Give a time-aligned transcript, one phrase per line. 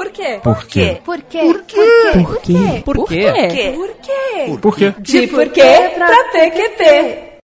[0.00, 0.40] Por quê?
[0.42, 1.02] Por quê?
[1.04, 1.38] Por quê?
[1.44, 2.14] Por quê?
[2.14, 2.82] Por quê?
[2.82, 3.72] Por quê?
[3.76, 4.58] Por quê?
[4.58, 4.94] Por quê?
[4.98, 7.40] De porquê pra PQP.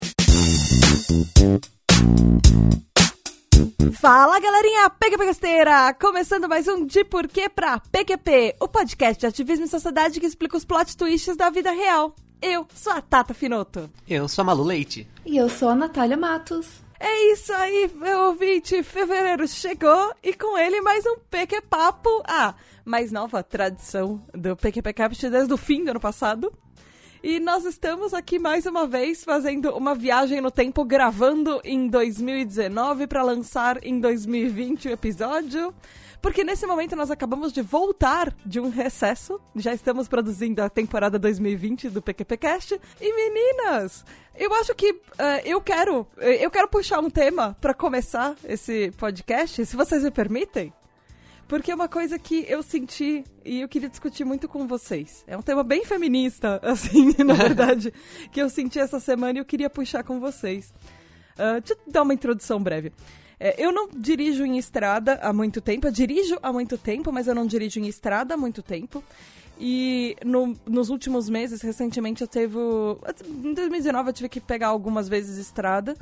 [4.00, 5.92] Fala galerinha PQPgasteira!
[6.00, 10.56] Começando mais um De Porquê pra PQP, o podcast de ativismo e sociedade que explica
[10.56, 12.16] os plot twists da vida real.
[12.40, 13.90] Eu sou a Tata Finoto.
[14.08, 15.06] Eu sou a Malu Leite.
[15.26, 16.85] E eu sou a Natália Matos.
[16.98, 18.82] É isso aí, meu ouvinte.
[18.82, 22.22] Fevereiro chegou e com ele mais um PQ Papo.
[22.26, 22.54] Ah,
[22.86, 26.50] mais nova tradição do PQP Capture desde o fim do ano passado.
[27.22, 33.06] E nós estamos aqui mais uma vez fazendo uma viagem no tempo, gravando em 2019
[33.06, 35.74] para lançar em 2020 o episódio.
[36.20, 39.40] Porque nesse momento nós acabamos de voltar de um recesso.
[39.54, 42.80] Já estamos produzindo a temporada 2020 do PQPcast.
[43.00, 45.00] E meninas, eu acho que uh,
[45.44, 50.72] eu quero eu quero puxar um tema para começar esse podcast, se vocês me permitem.
[51.48, 55.22] Porque é uma coisa que eu senti e eu queria discutir muito com vocês.
[55.28, 57.92] É um tema bem feminista, assim, na verdade,
[58.32, 60.74] que eu senti essa semana e eu queria puxar com vocês.
[61.34, 62.92] Uh, deixa eu dar uma introdução breve.
[63.38, 65.86] É, eu não dirijo em estrada há muito tempo.
[65.86, 69.02] Eu dirijo há muito tempo, mas eu não dirijo em estrada há muito tempo.
[69.58, 72.58] E no, nos últimos meses, recentemente, eu teve.
[73.26, 75.96] Em 2019, eu tive que pegar algumas vezes estrada.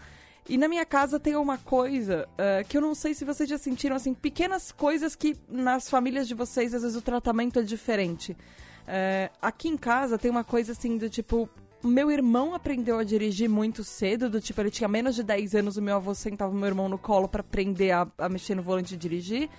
[0.48, 3.56] E na minha casa tem uma coisa uh, que eu não sei se vocês já
[3.56, 8.32] sentiram, assim, pequenas coisas que nas famílias de vocês, às vezes, o tratamento é diferente.
[8.32, 11.48] Uh, aqui em casa tem uma coisa assim do tipo.
[11.84, 15.76] Meu irmão aprendeu a dirigir muito cedo, do tipo, ele tinha menos de 10 anos,
[15.76, 18.62] o meu avô sentava o meu irmão no colo para aprender a, a mexer no
[18.62, 19.50] volante e dirigir.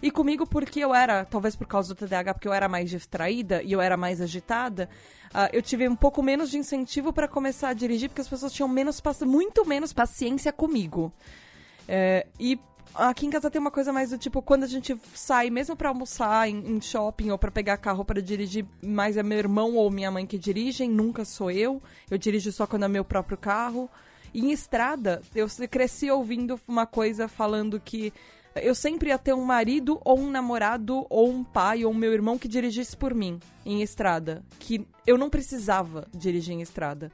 [0.00, 3.64] E comigo, porque eu era, talvez por causa do TDAH, porque eu era mais distraída
[3.64, 4.88] e eu era mais agitada,
[5.34, 8.52] uh, eu tive um pouco menos de incentivo para começar a dirigir, porque as pessoas
[8.52, 11.12] tinham menos, muito menos paciência comigo.
[11.88, 12.60] É, e
[12.94, 15.88] aqui em casa tem uma coisa mais do tipo, quando a gente sai, mesmo para
[15.88, 19.90] almoçar em, em, shopping ou para pegar carro para dirigir, mais é meu irmão ou
[19.90, 21.82] minha mãe que dirigem, nunca sou eu.
[22.10, 23.90] Eu dirijo só quando é meu próprio carro.
[24.34, 28.12] E em estrada, eu cresci ouvindo uma coisa falando que
[28.56, 32.38] eu sempre ia ter um marido ou um namorado ou um pai ou meu irmão
[32.38, 34.42] que dirigisse por mim em estrada.
[34.58, 37.10] Que eu não precisava dirigir em estrada.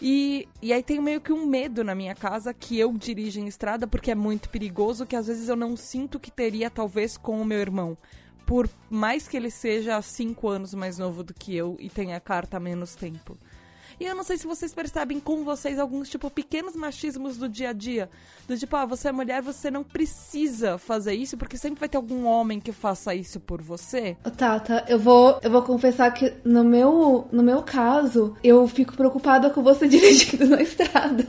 [0.00, 3.48] E, e aí tem meio que um medo na minha casa que eu dirija em
[3.48, 7.40] estrada porque é muito perigoso, que às vezes eu não sinto que teria, talvez, com
[7.40, 7.98] o meu irmão.
[8.46, 12.56] Por mais que ele seja cinco anos mais novo do que eu e tenha carta
[12.56, 13.36] há menos tempo.
[14.00, 17.70] E eu não sei se vocês percebem com vocês alguns, tipo, pequenos machismos do dia
[17.70, 18.08] a dia.
[18.46, 21.96] Do tipo, ah, você é mulher, você não precisa fazer isso, porque sempre vai ter
[21.96, 24.16] algum homem que faça isso por você.
[24.36, 29.50] Tata, eu vou, eu vou confessar que no meu, no meu caso, eu fico preocupada
[29.50, 31.26] com você dirigindo na estrada.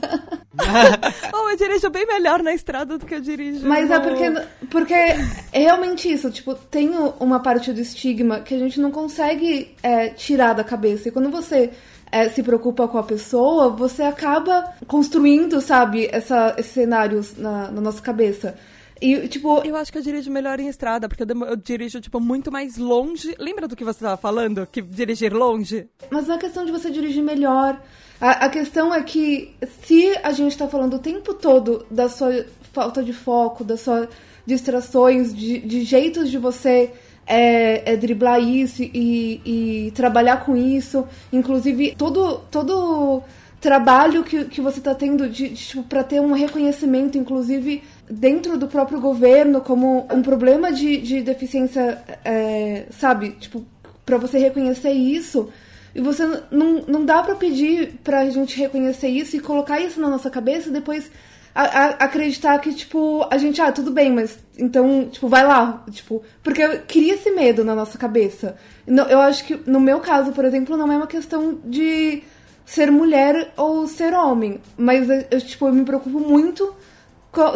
[1.34, 3.66] oh, eu dirijo bem melhor na estrada do que eu dirijo.
[3.66, 3.96] Mas no...
[3.96, 8.80] é porque, porque é realmente isso, tipo, tem uma parte do estigma que a gente
[8.80, 11.08] não consegue é, tirar da cabeça.
[11.08, 11.72] E quando você
[12.10, 17.80] é, se preocupa com a pessoa, você acaba construindo, sabe, essa, esses cenários na, na
[17.80, 18.56] nossa cabeça.
[19.00, 19.62] E, tipo.
[19.64, 22.76] Eu acho que eu dirijo melhor em estrada, porque eu, eu, dirijo, tipo, muito mais
[22.76, 23.34] longe.
[23.38, 24.66] Lembra do que você estava falando?
[24.66, 25.88] Que dirigir longe?
[26.10, 27.80] Mas não é questão de você dirigir melhor.
[28.20, 32.44] A, a questão é que se a gente está falando o tempo todo da sua
[32.72, 34.08] falta de foco, das suas
[34.44, 36.92] distrações, de, de jeitos de você
[37.30, 41.06] é, é driblar isso e, e, trabalhar com isso.
[41.32, 43.22] Inclusive, todo, todo
[43.60, 48.58] trabalho que, que você está tendo de, de tipo, para ter um reconhecimento, inclusive dentro
[48.58, 53.30] do próprio governo, como um problema de, de deficiência, é, sabe?
[53.38, 53.64] Tipo,
[54.04, 55.48] para você reconhecer isso.
[55.94, 60.08] E você não, não dá para pedir pra gente reconhecer isso e colocar isso na
[60.08, 61.10] nossa cabeça e depois
[61.54, 65.84] a, a, acreditar que, tipo, a gente, ah, tudo bem, mas então, tipo, vai lá.
[65.90, 68.56] Tipo, porque eu queria esse medo na nossa cabeça.
[68.86, 72.22] Eu acho que, no meu caso, por exemplo, não é uma questão de
[72.64, 74.60] ser mulher ou ser homem.
[74.76, 76.74] Mas, eu, tipo, eu me preocupo muito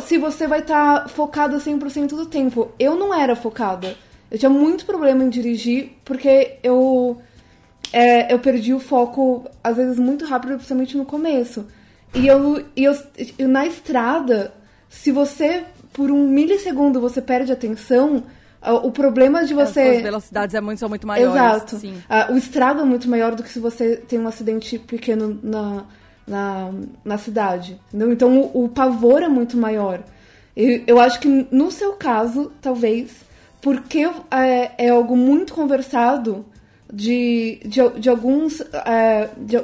[0.03, 2.73] se você vai estar tá focada 100% do tempo.
[2.79, 3.97] Eu não era focada.
[4.31, 7.21] Eu tinha muito problema em dirigir, porque eu,
[7.93, 11.67] é, eu perdi o foco, às vezes, muito rápido, principalmente no começo.
[12.15, 14.53] E eu, e eu, na estrada,
[14.89, 18.25] se você por um milissegundo você perde atenção,
[18.83, 19.81] o problema de você.
[19.81, 21.35] As velocidades é muito, são muito maiores.
[21.35, 21.77] Exato.
[21.77, 22.03] Sim.
[22.31, 25.85] o estrago é muito maior do que se você tem um acidente pequeno na,
[26.27, 26.71] na,
[27.05, 27.79] na cidade.
[27.89, 28.13] Entendeu?
[28.13, 30.03] Então o, o pavor é muito maior.
[30.57, 33.13] Eu, eu acho que no seu caso, talvez,
[33.61, 36.45] porque é, é algo muito conversado
[36.93, 38.61] de, de, de alguns.
[38.61, 39.57] É, de,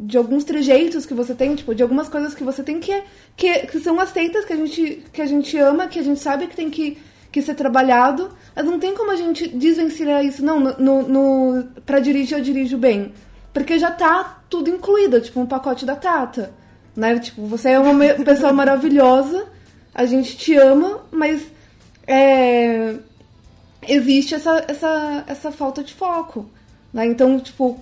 [0.00, 3.02] de alguns trejeitos que você tem, tipo, de algumas coisas que você tem que,
[3.36, 6.46] que, que são aceitas, que a, gente, que a gente ama, que a gente sabe
[6.46, 6.96] que tem que,
[7.30, 10.42] que ser trabalhado, mas não tem como a gente desvencilhar isso.
[10.42, 13.12] Não, no, no, pra dirigir eu dirijo bem.
[13.52, 16.54] Porque já tá tudo incluído, tipo um pacote da Tata.
[16.96, 17.18] Né?
[17.18, 19.46] Tipo, você é uma pessoa maravilhosa,
[19.94, 21.42] a gente te ama, mas
[22.06, 22.94] é,
[23.86, 26.48] existe essa, essa, essa falta de foco.
[26.92, 27.06] Né?
[27.06, 27.78] Então, tipo,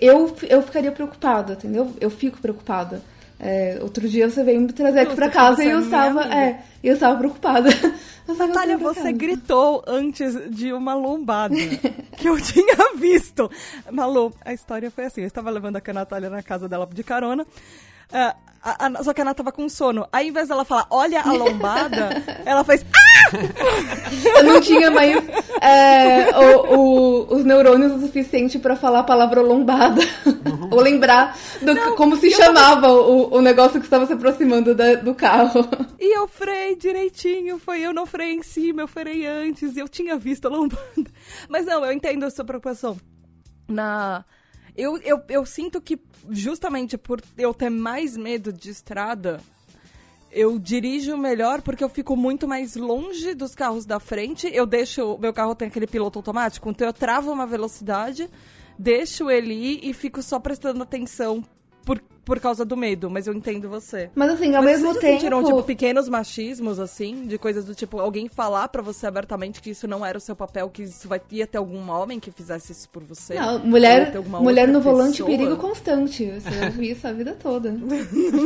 [0.00, 1.92] eu, eu ficaria preocupada, entendeu?
[2.00, 3.02] Eu fico preocupada.
[3.38, 6.94] É, outro dia você veio me trazer aqui pra casa e eu estava, é, eu
[6.94, 7.70] estava preocupada.
[8.38, 11.56] Natália, você gritou antes de uma lombada
[12.16, 13.50] que eu tinha visto.
[13.90, 17.42] Malu, a história foi assim: eu estava levando a Natália na casa dela de carona.
[17.42, 20.06] Uh, a, a, só que a Ana tava com sono.
[20.12, 22.10] Aí, ao invés dela falar, olha a lombada,
[22.46, 22.84] ela fez.
[22.94, 23.36] Ah!
[24.36, 25.16] Eu não tinha mais
[25.60, 30.00] é, o, o, os neurônios o suficiente para falar a palavra lombada.
[30.24, 30.68] Uhum.
[30.70, 32.92] Ou lembrar do, não, como se chamava tava...
[32.92, 35.66] o, o negócio que estava se aproximando da, do carro.
[35.98, 37.58] E eu freiei direitinho.
[37.58, 39.76] Foi eu não freiei em cima, eu freiei antes.
[39.76, 41.10] E eu tinha visto a lombada.
[41.48, 42.96] Mas não, eu entendo a sua preocupação.
[43.68, 44.24] Na
[44.76, 49.40] eu, eu, eu sinto que justamente por eu ter mais medo de estrada,
[50.30, 54.50] eu dirijo melhor porque eu fico muito mais longe dos carros da frente.
[54.52, 55.18] Eu deixo.
[55.18, 58.28] Meu carro tem aquele piloto automático, então eu travo uma velocidade,
[58.78, 61.44] deixo ele ir e fico só prestando atenção
[62.24, 64.10] por, causa do medo, mas eu entendo você.
[64.14, 65.20] Mas assim, ao mas mesmo tempo.
[65.20, 69.70] sentiram, tipo, pequenos machismos, assim, de coisas do tipo, alguém falar para você abertamente que
[69.70, 72.72] isso não era o seu papel, que isso vai, ia ter algum homem que fizesse
[72.72, 73.34] isso por você?
[73.34, 76.24] Não, mulher, mulher no volante, perigo constante.
[76.26, 77.74] Você ouviu isso a vida toda.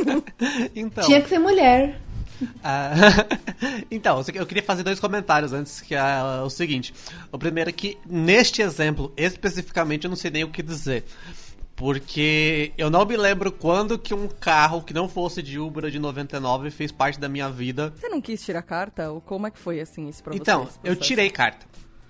[0.74, 1.04] então.
[1.04, 2.00] Tinha que ser mulher.
[2.42, 6.94] Uh, então, eu queria fazer dois comentários antes, que é o seguinte.
[7.32, 11.04] O primeiro é que, neste exemplo, especificamente, eu não sei nem o que dizer.
[11.76, 15.98] Porque eu não me lembro quando que um carro que não fosse de Uber de
[15.98, 17.92] 99 fez parte da minha vida.
[17.94, 19.12] Você não quis tirar carta?
[19.12, 20.78] Ou como é que foi assim isso pra então, você?
[20.80, 21.66] Então, eu tirei carta.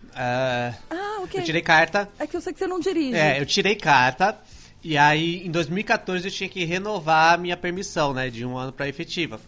[0.06, 1.40] Uh, ah, ok.
[1.40, 2.08] Eu tirei carta.
[2.16, 3.16] É que eu sei que você não dirige.
[3.16, 4.40] É, eu tirei carta.
[4.84, 8.30] E aí, em 2014, eu tinha que renovar a minha permissão, né?
[8.30, 9.40] De um ano pra efetiva.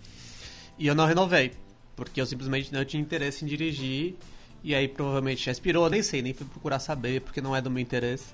[0.77, 1.53] E eu não renovei.
[1.95, 4.17] Porque eu simplesmente não tinha interesse em dirigir.
[4.65, 5.89] E aí, provavelmente já expirou.
[5.89, 8.27] Nem sei, nem fui procurar saber, porque não é do meu interesse.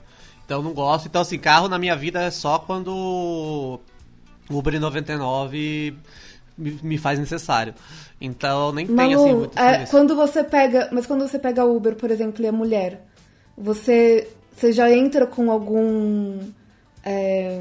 [0.44, 1.06] Então não gosto.
[1.06, 3.80] Então, assim, carro na minha vida é só quando
[4.48, 5.96] o Uber 99
[6.56, 7.74] me, me faz necessário.
[8.20, 11.94] Então nem Malu, tem assim muito é, quando você pega, mas quando você pega Uber,
[11.96, 13.04] por exemplo, e é mulher,
[13.56, 16.38] você você já entra com algum
[17.02, 17.60] é,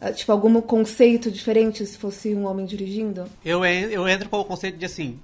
[0.00, 3.24] é tipo algum conceito diferente se fosse um homem dirigindo?
[3.44, 5.18] Eu eu entro com o conceito de assim,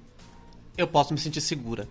[0.77, 1.87] eu posso me sentir segura.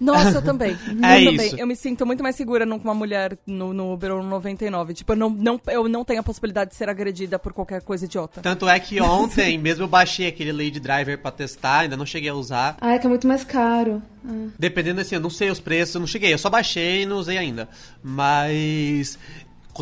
[0.00, 0.76] Nossa, eu também.
[1.02, 1.46] é eu isso.
[1.48, 1.60] Também.
[1.60, 4.94] Eu me sinto muito mais segura com uma mulher no, no Uber ou no 99.
[4.94, 8.04] Tipo, eu não, não, eu não tenho a possibilidade de ser agredida por qualquer coisa
[8.04, 8.40] idiota.
[8.40, 12.30] Tanto é que ontem, mesmo eu baixei aquele Lady Driver pra testar, ainda não cheguei
[12.30, 12.76] a usar.
[12.80, 14.02] Ah, é que é muito mais caro.
[14.26, 14.48] Ah.
[14.58, 16.32] Dependendo assim, eu não sei os preços, eu não cheguei.
[16.32, 17.68] Eu só baixei e não usei ainda.
[18.02, 19.18] Mas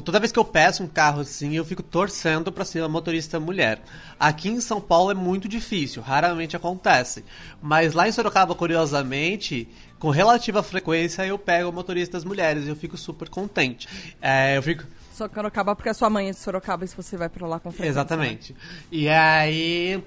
[0.02, 3.40] toda vez que eu peço um carro assim, eu fico torcendo para ser uma motorista
[3.40, 3.82] mulher.
[4.18, 7.24] Aqui em São Paulo é muito difícil, raramente acontece.
[7.60, 12.96] Mas lá em Sorocaba, curiosamente, com relativa frequência eu pego motoristas mulheres e eu fico
[12.96, 13.88] super contente.
[14.20, 14.84] É, eu fico.
[15.12, 17.70] Sorocaba porque a sua mãe é de Sorocaba e se você vai pra lá com
[17.70, 17.90] frequência.
[17.90, 18.52] Exatamente.
[18.52, 18.58] Né?
[18.92, 20.04] E aí.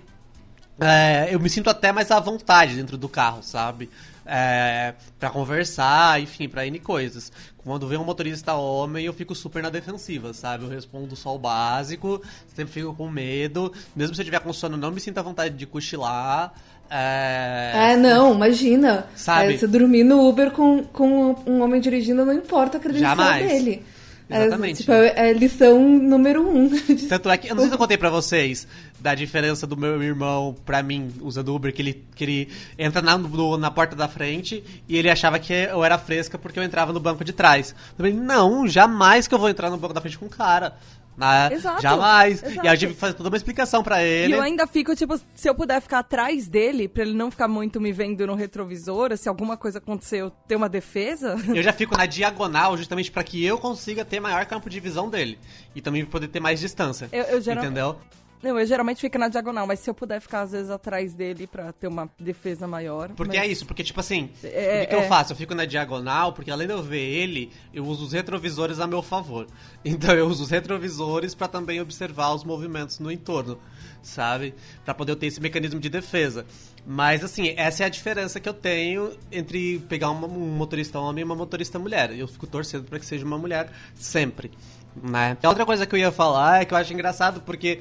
[0.82, 3.90] É, eu me sinto até mais à vontade dentro do carro, sabe?
[4.26, 7.32] É, para conversar, enfim, pra N coisas.
[7.58, 10.64] Quando vem um motorista homem, eu fico super na defensiva, sabe?
[10.64, 12.22] Eu respondo só o básico,
[12.56, 13.74] sempre fico com medo.
[13.96, 16.54] Mesmo se eu tiver com sono, não me sinto à vontade de cochilar.
[16.90, 17.92] É...
[17.92, 19.06] é, não, imagina.
[19.16, 19.54] Sabe?
[19.54, 23.48] É, você dormir no Uber com, com um homem dirigindo, não importa a credencial Jamais.
[23.48, 23.84] dele.
[24.30, 24.74] É, Exatamente.
[24.74, 26.70] É, tipo, é, lição número um.
[27.10, 28.68] Tanto é que, eu não sei se eu contei pra vocês
[29.00, 33.18] da diferença do meu irmão pra mim, usando Uber, que ele, que ele entra na,
[33.18, 36.94] no, na porta da frente e ele achava que eu era fresca porque eu entrava
[36.94, 37.72] no banco de trás.
[37.72, 40.76] Eu falei, não, jamais que eu vou entrar no banco da frente com o cara.
[41.20, 41.50] Né?
[41.52, 42.42] Exato, Jamais.
[42.42, 42.66] Exato.
[42.66, 44.34] E aí eu tive que fazer toda uma explicação para ele.
[44.34, 47.50] E eu ainda fico, tipo, se eu puder ficar atrás dele, pra ele não ficar
[47.50, 51.36] muito me vendo no retrovisor, se alguma coisa acontecer, eu ter uma defesa.
[51.60, 55.10] Eu já fico na diagonal, justamente para que eu consiga ter maior campo de visão
[55.10, 55.38] dele.
[55.76, 57.10] E também poder ter mais distância.
[57.12, 57.64] Eu, eu geral...
[57.64, 58.00] Entendeu?
[58.42, 61.46] Não, eu geralmente fico na diagonal, mas se eu puder ficar às vezes atrás dele
[61.46, 63.10] pra ter uma defesa maior.
[63.10, 63.46] Porque mas...
[63.46, 65.04] é isso, porque tipo assim, é, o que, é...
[65.04, 65.34] eu faço?
[65.34, 68.88] Eu fico na diagonal, porque além de eu ver ele, eu uso os retrovisores a
[68.88, 69.48] meu favor.
[69.84, 73.58] Então eu uso os retrovisores para também observar os movimentos no entorno,
[74.02, 74.54] sabe?
[74.84, 76.46] Para poder ter esse mecanismo de defesa.
[76.86, 81.22] Mas assim, essa é a diferença que eu tenho entre pegar uma, um motorista homem
[81.22, 82.12] e uma motorista mulher.
[82.12, 84.52] Eu fico torcendo para que seja uma mulher sempre,
[85.02, 85.38] né?
[85.44, 87.80] Outra coisa que eu ia falar é que eu acho engraçado porque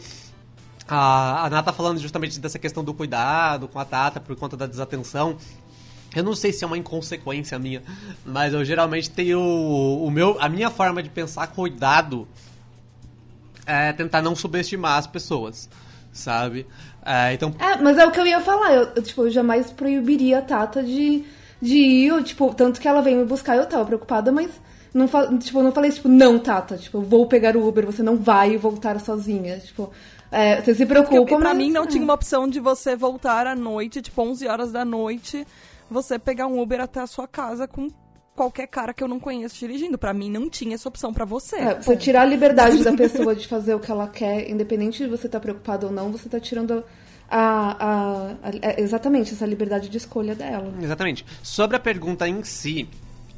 [0.89, 4.67] a, a Nata falando justamente dessa questão do cuidado com a Tata por conta da
[4.67, 5.37] desatenção.
[6.17, 7.83] Eu não sei se é uma inconsequência minha,
[8.25, 12.27] mas eu geralmente tenho o meu, a minha forma de pensar cuidado
[13.67, 15.69] é tentar não subestimar as pessoas,
[16.11, 16.67] sabe?
[17.05, 17.55] É, então...
[17.59, 18.73] é, mas é o que eu ia falar.
[18.73, 21.25] Eu, eu, tipo, eu jamais proibiria a Tata de,
[21.61, 24.51] de ir, tipo, tanto que ela veio me buscar, eu tava preocupada, mas
[24.95, 25.07] não,
[25.39, 28.57] tipo, não falei, tipo, não, Tata, tipo, eu vou pegar o Uber, você não vai
[28.57, 29.59] voltar sozinha.
[29.59, 29.93] Tipo,
[30.31, 33.55] é, você se preocupa, Porque, pra mim não tinha uma opção de você voltar à
[33.55, 35.47] noite, tipo, 11 horas da noite,
[35.91, 37.89] você pegar um Uber até a sua casa com
[38.35, 39.99] qualquer cara que eu não conheço dirigindo.
[39.99, 41.57] Para mim não tinha essa opção para você.
[41.57, 45.09] É, você tirar a liberdade da pessoa de fazer o que ela quer, independente de
[45.09, 46.85] você estar tá preocupado ou não, você tá tirando
[47.29, 50.73] a, a, a, é, exatamente essa liberdade de escolha dela.
[50.81, 51.27] Exatamente.
[51.43, 52.89] Sobre a pergunta em si,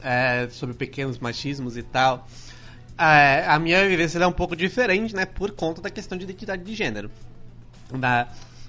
[0.03, 2.27] é, sobre pequenos machismos e tal,
[3.01, 6.63] é, a minha vivência é um pouco diferente, né, por conta da questão de identidade
[6.63, 7.11] de gênero.
[7.91, 8.27] Né?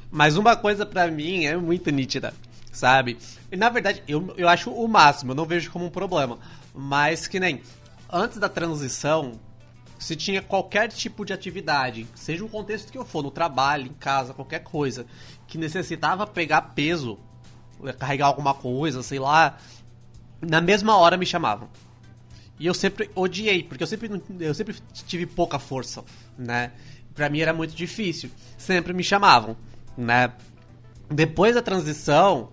[0.09, 2.33] Mas uma coisa para mim é muito nítida
[2.71, 3.17] sabe?
[3.51, 6.39] E na verdade, eu, eu acho o máximo, eu não vejo como um problema.
[6.73, 7.61] Mas que nem
[8.09, 9.33] antes da transição,
[9.99, 13.93] se tinha qualquer tipo de atividade, seja o contexto que eu for, no trabalho, em
[13.93, 15.05] casa, qualquer coisa,
[15.47, 17.19] que necessitava pegar peso,
[17.99, 19.57] carregar alguma coisa, sei lá,
[20.41, 21.69] na mesma hora me chamavam.
[22.61, 24.75] E eu sempre odiei, porque eu sempre, eu sempre
[25.07, 26.03] tive pouca força,
[26.37, 26.71] né?
[27.15, 28.29] Pra mim era muito difícil.
[28.55, 29.57] Sempre me chamavam,
[29.97, 30.31] né?
[31.09, 32.51] Depois da transição,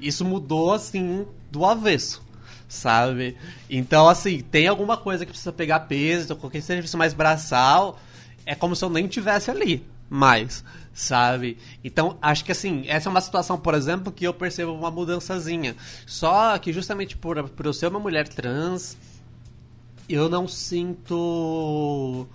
[0.00, 2.20] isso mudou assim do avesso,
[2.66, 3.36] sabe?
[3.70, 8.00] Então, assim, tem alguma coisa que precisa pegar peso, qualquer serviço mais braçal,
[8.44, 11.58] é como se eu nem tivesse ali mais, sabe?
[11.84, 15.76] Então, acho que assim, essa é uma situação, por exemplo, que eu percebo uma mudançazinha.
[16.04, 18.96] Só que justamente por, por eu ser uma mulher trans,
[20.08, 22.26] eu não sinto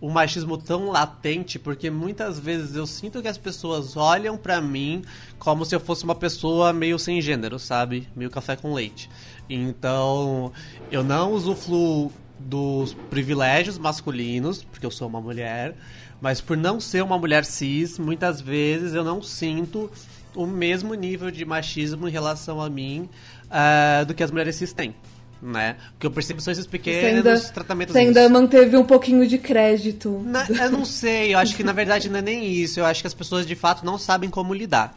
[0.00, 5.02] o machismo tão latente, porque muitas vezes eu sinto que as pessoas olham para mim
[5.38, 8.08] como se eu fosse uma pessoa meio sem gênero, sabe?
[8.16, 9.10] Meio café com leite.
[9.48, 10.52] Então,
[10.90, 15.76] eu não usufruo dos privilégios masculinos, porque eu sou uma mulher,
[16.20, 19.90] mas por não ser uma mulher cis, muitas vezes eu não sinto
[20.34, 23.08] o mesmo nível de machismo em relação a mim
[23.50, 24.94] uh, do que as mulheres cis têm
[25.42, 25.76] né?
[25.94, 27.92] O que eu percebo são esses pequenos ainda, tratamentos.
[27.92, 30.22] Você ainda manteve um pouquinho de crédito.
[30.24, 32.80] Na, eu não sei, eu acho que na verdade não é nem isso.
[32.80, 34.96] Eu acho que as pessoas de fato não sabem como lidar.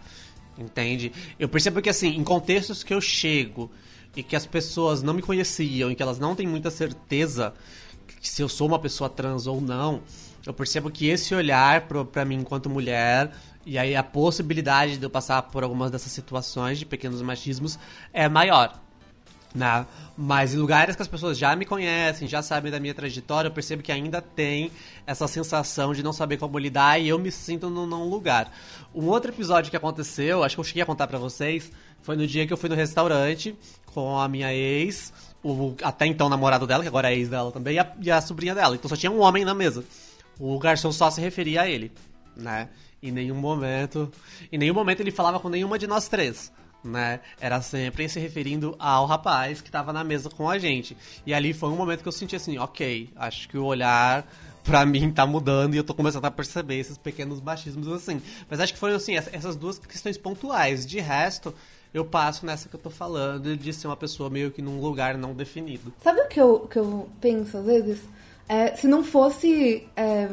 [0.58, 1.12] Entende?
[1.40, 3.72] Eu percebo que assim, em contextos que eu chego
[4.16, 7.54] e que as pessoas não me conheciam e que elas não têm muita certeza
[8.22, 10.02] se eu sou uma pessoa trans ou não,
[10.46, 13.32] eu percebo que esse olhar para mim enquanto mulher
[13.66, 17.80] e aí a possibilidade de eu passar por algumas dessas situações de pequenos machismos
[18.12, 18.82] é maior.
[19.54, 19.86] Né?
[20.18, 23.52] Mas em lugares que as pessoas já me conhecem, já sabem da minha trajetória, eu
[23.52, 24.72] percebo que ainda tem
[25.06, 28.52] essa sensação de não saber como lidar e eu me sinto num, num lugar.
[28.94, 32.26] Um outro episódio que aconteceu, acho que eu cheguei a contar para vocês, foi no
[32.26, 33.56] dia que eu fui no restaurante
[33.86, 37.76] com a minha ex, o até então namorado dela, que agora é ex dela também,
[37.76, 38.76] e a, e a sobrinha dela.
[38.76, 39.84] Então só tinha um homem na mesa.
[40.40, 41.92] O garçom só se referia a ele,
[42.36, 42.70] né?
[43.02, 44.12] Em nenhum momento.
[44.52, 46.52] Em nenhum momento ele falava com nenhuma de nós três
[46.84, 47.20] né?
[47.40, 50.98] Era sempre se referindo ao rapaz que estava na mesa com a gente.
[51.26, 54.26] E ali foi um momento que eu senti assim, ok, acho que o olhar
[54.64, 58.22] pra mim tá mudando e eu tô começando a perceber esses pequenos machismos assim.
[58.50, 60.86] Mas acho que foram assim, essas duas questões pontuais.
[60.86, 61.54] De resto,
[61.94, 65.18] eu passo nessa que eu tô falando de ser uma pessoa meio que num lugar
[65.18, 65.94] não definido.
[66.02, 68.02] Sabe o que eu, que eu penso às vezes?
[68.48, 70.28] É, se não fosse é,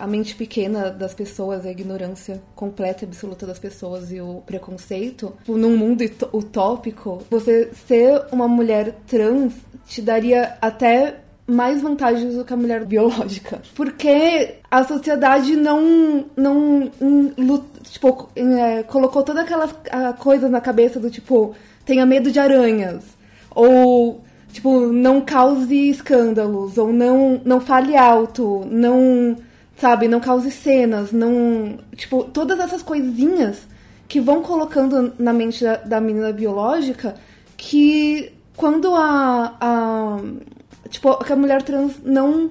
[0.00, 5.34] a mente pequena das pessoas, a ignorância completa e absoluta das pessoas e o preconceito,
[5.40, 6.02] tipo, num mundo
[6.32, 9.52] utópico, você ser uma mulher trans
[9.86, 11.16] te daria até
[11.46, 13.60] mais vantagens do que a mulher biológica.
[13.74, 16.90] Porque a sociedade não, não,
[17.82, 19.68] tipo, é, colocou toda aquela
[20.18, 21.54] coisa na cabeça do tipo,
[21.84, 23.04] tenha medo de aranhas.
[23.52, 26.78] Ou, tipo, não cause escândalos.
[26.78, 28.64] Ou não, não fale alto.
[28.70, 29.36] Não
[29.80, 30.08] sabe?
[30.08, 31.78] Não cause cenas, não.
[31.96, 33.66] Tipo, todas essas coisinhas
[34.06, 37.14] que vão colocando na mente da, da menina biológica
[37.56, 40.18] que quando a, a.
[40.88, 42.50] Tipo, que a mulher trans não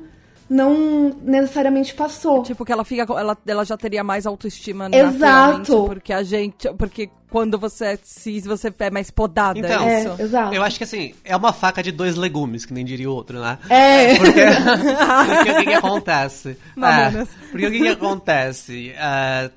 [0.49, 2.41] não necessariamente passou.
[2.41, 3.03] Tipo, que ela fica.
[3.03, 5.85] Ela, ela já teria mais autoestima Exato.
[5.85, 6.73] Porque a gente.
[6.73, 9.59] Porque quando você é cis, você é mais podada.
[9.59, 10.15] Então, é isso.
[10.17, 10.53] É, exato.
[10.53, 13.39] Eu acho que assim, é uma faca de dois legumes, que nem diria o outro,
[13.39, 13.57] né?
[13.69, 14.17] É.
[14.17, 14.41] Porque,
[15.35, 16.57] porque o que, que acontece?
[16.77, 18.93] É, porque o que, que acontece?
[18.95, 19.51] Uh,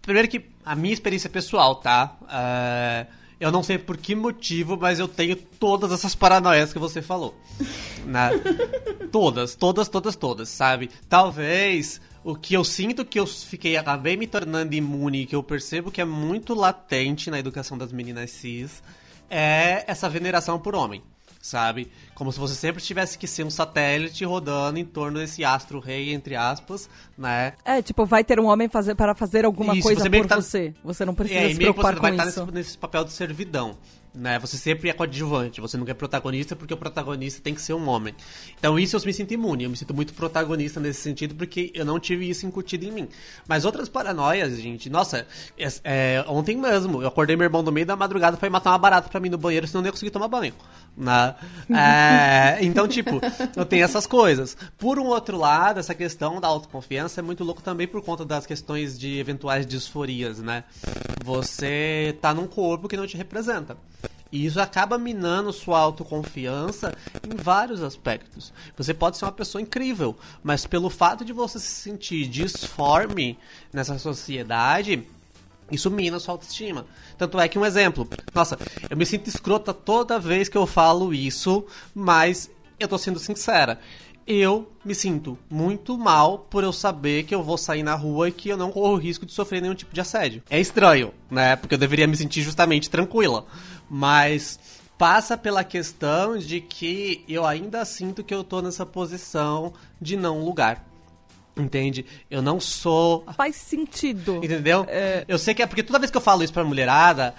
[0.00, 2.16] primeiro que a minha experiência pessoal, tá?
[2.22, 7.00] Uh, eu não sei por que motivo, mas eu tenho todas essas paranoias que você
[7.00, 7.34] falou.
[8.04, 8.30] Né?
[9.12, 10.90] todas, todas, todas, todas, sabe?
[11.08, 15.90] Talvez o que eu sinto que eu fiquei, acabei me tornando imune, que eu percebo
[15.90, 18.82] que é muito latente na educação das meninas cis,
[19.30, 21.02] é essa veneração por homem
[21.40, 21.90] sabe?
[22.14, 26.12] Como se você sempre tivesse que ser um satélite rodando em torno desse astro rei,
[26.12, 27.54] entre aspas, né?
[27.64, 30.36] É, tipo, vai ter um homem fazer, para fazer alguma isso, coisa você por tá...
[30.36, 30.74] você.
[30.84, 32.28] Você não precisa é, se preocupar você com vai isso.
[32.28, 33.78] Estar nesse, nesse papel de servidão
[34.18, 34.38] né?
[34.40, 37.88] Você sempre é coadjuvante, você nunca é protagonista porque o protagonista tem que ser um
[37.88, 38.14] homem.
[38.58, 41.84] Então isso eu me sinto imune, eu me sinto muito protagonista nesse sentido porque eu
[41.84, 43.08] não tive isso incutido em mim.
[43.46, 47.86] Mas outras paranoias, gente, nossa, é, é, ontem mesmo, eu acordei meu irmão no meio
[47.86, 50.10] da madrugada para matar uma barata para mim no banheiro, senão eu não ia conseguir
[50.10, 50.54] tomar banho.
[50.96, 51.34] Né?
[51.70, 53.20] É, então, tipo,
[53.56, 54.56] eu tenho essas coisas.
[54.76, 58.46] Por um outro lado, essa questão da autoconfiança é muito louco também por conta das
[58.46, 60.64] questões de eventuais disforias, né?
[61.24, 63.76] Você tá num corpo que não te representa.
[64.30, 66.94] E isso acaba minando sua autoconfiança
[67.26, 68.52] em vários aspectos.
[68.76, 73.38] Você pode ser uma pessoa incrível, mas pelo fato de você se sentir disforme
[73.72, 75.06] nessa sociedade,
[75.70, 76.86] isso mina sua autoestima.
[77.16, 78.58] Tanto é que um exemplo, nossa,
[78.88, 83.80] eu me sinto escrota toda vez que eu falo isso, mas eu tô sendo sincera
[84.28, 88.32] eu me sinto muito mal por eu saber que eu vou sair na rua e
[88.32, 90.42] que eu não corro risco de sofrer nenhum tipo de assédio.
[90.50, 91.56] É estranho, né?
[91.56, 93.46] Porque eu deveria me sentir justamente tranquila.
[93.90, 94.58] Mas
[94.96, 100.44] passa pela questão de que eu ainda sinto que eu tô nessa posição de não
[100.44, 100.84] lugar.
[101.56, 102.06] Entende?
[102.30, 103.24] Eu não sou.
[103.36, 104.36] Faz sentido.
[104.36, 104.84] Entendeu?
[104.88, 105.24] É...
[105.26, 107.34] Eu sei que é porque toda vez que eu falo isso pra mulherada,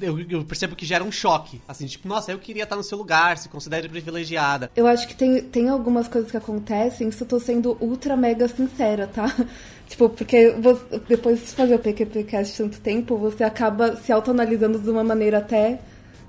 [0.00, 1.60] eu, eu, percebo que gera um choque.
[1.68, 4.70] Assim, tipo, nossa, eu queria estar no seu lugar, se considere privilegiada.
[4.74, 8.48] Eu acho que tem, tem algumas coisas que acontecem, se eu tô sendo ultra mega
[8.48, 9.34] sincera, tá?
[9.86, 14.88] Tipo, porque você, depois de fazer o PQPcast tanto tempo, você acaba se autoanalisando de
[14.88, 15.78] uma maneira até.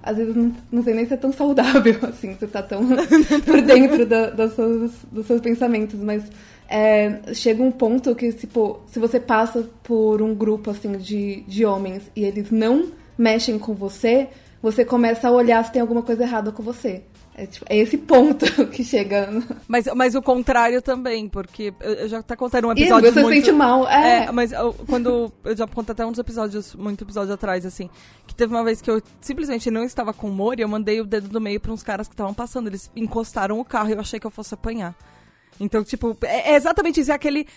[0.05, 2.83] Às vezes não, não sei nem se é tão saudável, assim, você tá tão
[3.43, 6.23] por dentro da, das suas, dos seus pensamentos, mas
[6.69, 11.65] é, chega um ponto que, tipo, se você passa por um grupo, assim, de, de
[11.65, 14.29] homens e eles não mexem com você,
[14.61, 17.03] você começa a olhar se tem alguma coisa errada com você.
[17.37, 19.29] É, tipo, é, esse ponto que chega.
[19.67, 23.09] Mas, mas o contrário também, porque eu já tá contando um episódio.
[23.09, 23.35] E você muito...
[23.35, 24.23] sente mal, é.
[24.23, 25.31] é mas eu, quando.
[25.43, 27.89] Eu já contei até uns episódios, muito episódio atrás, assim.
[28.25, 31.05] Que teve uma vez que eu simplesmente não estava com humor e eu mandei o
[31.05, 32.67] dedo do meio para uns caras que estavam passando.
[32.67, 34.95] Eles encostaram o carro e eu achei que eu fosse apanhar.
[35.59, 37.11] Então, tipo, é, é exatamente isso.
[37.11, 37.47] É aquele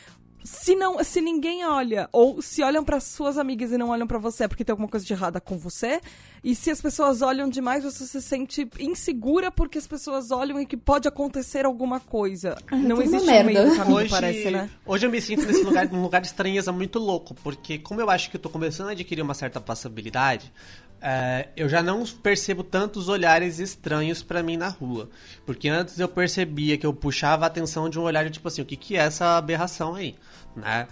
[0.44, 4.18] se não se ninguém olha ou se olham para suas amigas e não olham para
[4.18, 6.00] você é porque tem alguma coisa de errada com você
[6.42, 10.66] e se as pessoas olham demais você se sente insegura porque as pessoas olham e
[10.66, 12.56] que pode acontecer alguma coisa.
[12.70, 14.70] Ah, não existe um meio caminho hoje, parece né?
[14.86, 18.08] hoje eu me sinto nesse lugar num lugar de estranheza muito louco porque como eu
[18.08, 20.52] acho que eu tô começando a adquirir uma certa passabilidade
[21.00, 25.08] é, eu já não percebo tantos olhares estranhos para mim na rua.
[25.46, 28.66] Porque antes eu percebia que eu puxava a atenção de um olhar tipo assim, o
[28.66, 30.16] que, que é essa aberração aí?
[30.56, 30.88] Né?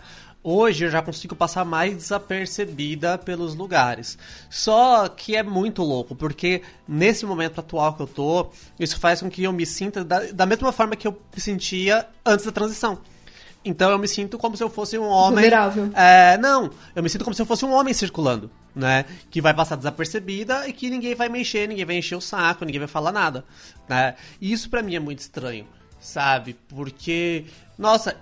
[0.48, 4.16] Hoje eu já consigo passar mais desapercebida pelos lugares.
[4.48, 9.28] Só que é muito louco, porque nesse momento atual que eu tô, isso faz com
[9.28, 13.00] que eu me sinta da, da mesma forma que eu me sentia antes da transição.
[13.66, 15.34] Então eu me sinto como se eu fosse um homem.
[15.34, 15.90] Vulnerável.
[15.92, 19.04] É, não, eu me sinto como se eu fosse um homem circulando, né?
[19.28, 22.78] Que vai passar desapercebida e que ninguém vai mexer, ninguém vai encher o saco, ninguém
[22.78, 23.44] vai falar nada,
[23.88, 24.14] né?
[24.40, 25.66] E isso para mim é muito estranho,
[25.98, 26.56] sabe?
[26.68, 28.16] Porque, nossa,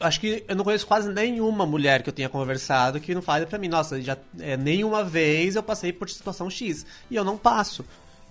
[0.00, 3.46] acho que eu não conheço quase nenhuma mulher que eu tenha conversado que não fale
[3.46, 7.36] para mim, nossa, já é, nenhuma vez eu passei por situação X e eu não
[7.36, 7.84] passo.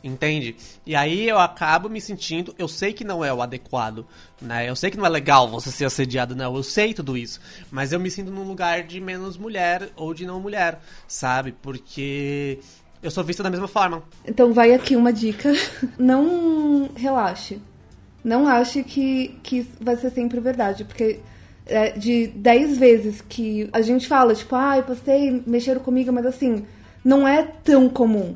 [0.04, 0.56] Entende?
[0.86, 4.06] E aí eu acabo me sentindo, eu sei que não é o adequado,
[4.42, 4.70] né?
[4.70, 7.92] Eu sei que não é legal você ser assediado, não, eu sei tudo isso, mas
[7.92, 11.52] eu me sinto num lugar de menos mulher ou de não mulher, sabe?
[11.62, 12.60] Porque
[13.02, 14.04] eu sou vista da mesma forma.
[14.26, 15.52] Então vai aqui uma dica,
[15.98, 17.60] não relaxe.
[18.24, 21.20] Não ache que, que vai ser sempre verdade, porque
[21.66, 26.26] é, de 10 vezes que a gente fala, tipo, ah, eu postei, mexeram comigo, mas
[26.26, 26.66] assim,
[27.04, 28.36] não é tão comum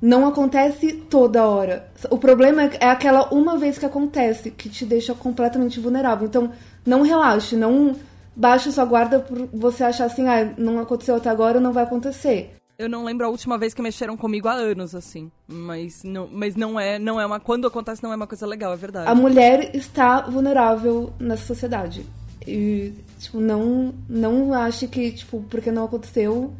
[0.00, 1.88] não acontece toda hora.
[2.10, 6.26] O problema é aquela uma vez que acontece, que te deixa completamente vulnerável.
[6.26, 6.52] Então,
[6.86, 7.96] não relaxe, não
[8.34, 12.54] baixe sua guarda por você achar assim, ah, não aconteceu até agora, não vai acontecer.
[12.78, 15.32] Eu não lembro a última vez que mexeram comigo há anos, assim.
[15.48, 17.40] Mas não, mas não é, não é uma.
[17.40, 19.10] Quando acontece, não é uma coisa legal, é verdade.
[19.10, 22.06] A mulher está vulnerável nessa sociedade.
[22.46, 26.54] E, tipo, não, não ache que, tipo, porque não aconteceu,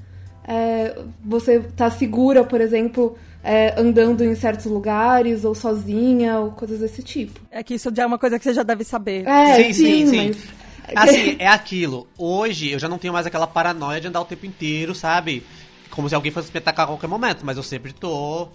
[0.49, 6.81] é, você tá segura, por exemplo, é, andando em certos lugares, ou sozinha, ou coisas
[6.81, 7.39] desse tipo.
[7.51, 9.29] É que isso já é uma coisa que você já deve saber.
[9.29, 10.27] É, sim, sim, sim.
[10.95, 11.09] Mas...
[11.11, 12.09] Assim, é aquilo.
[12.17, 15.45] Hoje eu já não tenho mais aquela paranoia de andar o tempo inteiro, sabe?
[15.91, 18.49] Como se alguém fosse me atacar a qualquer momento, mas eu sempre tô.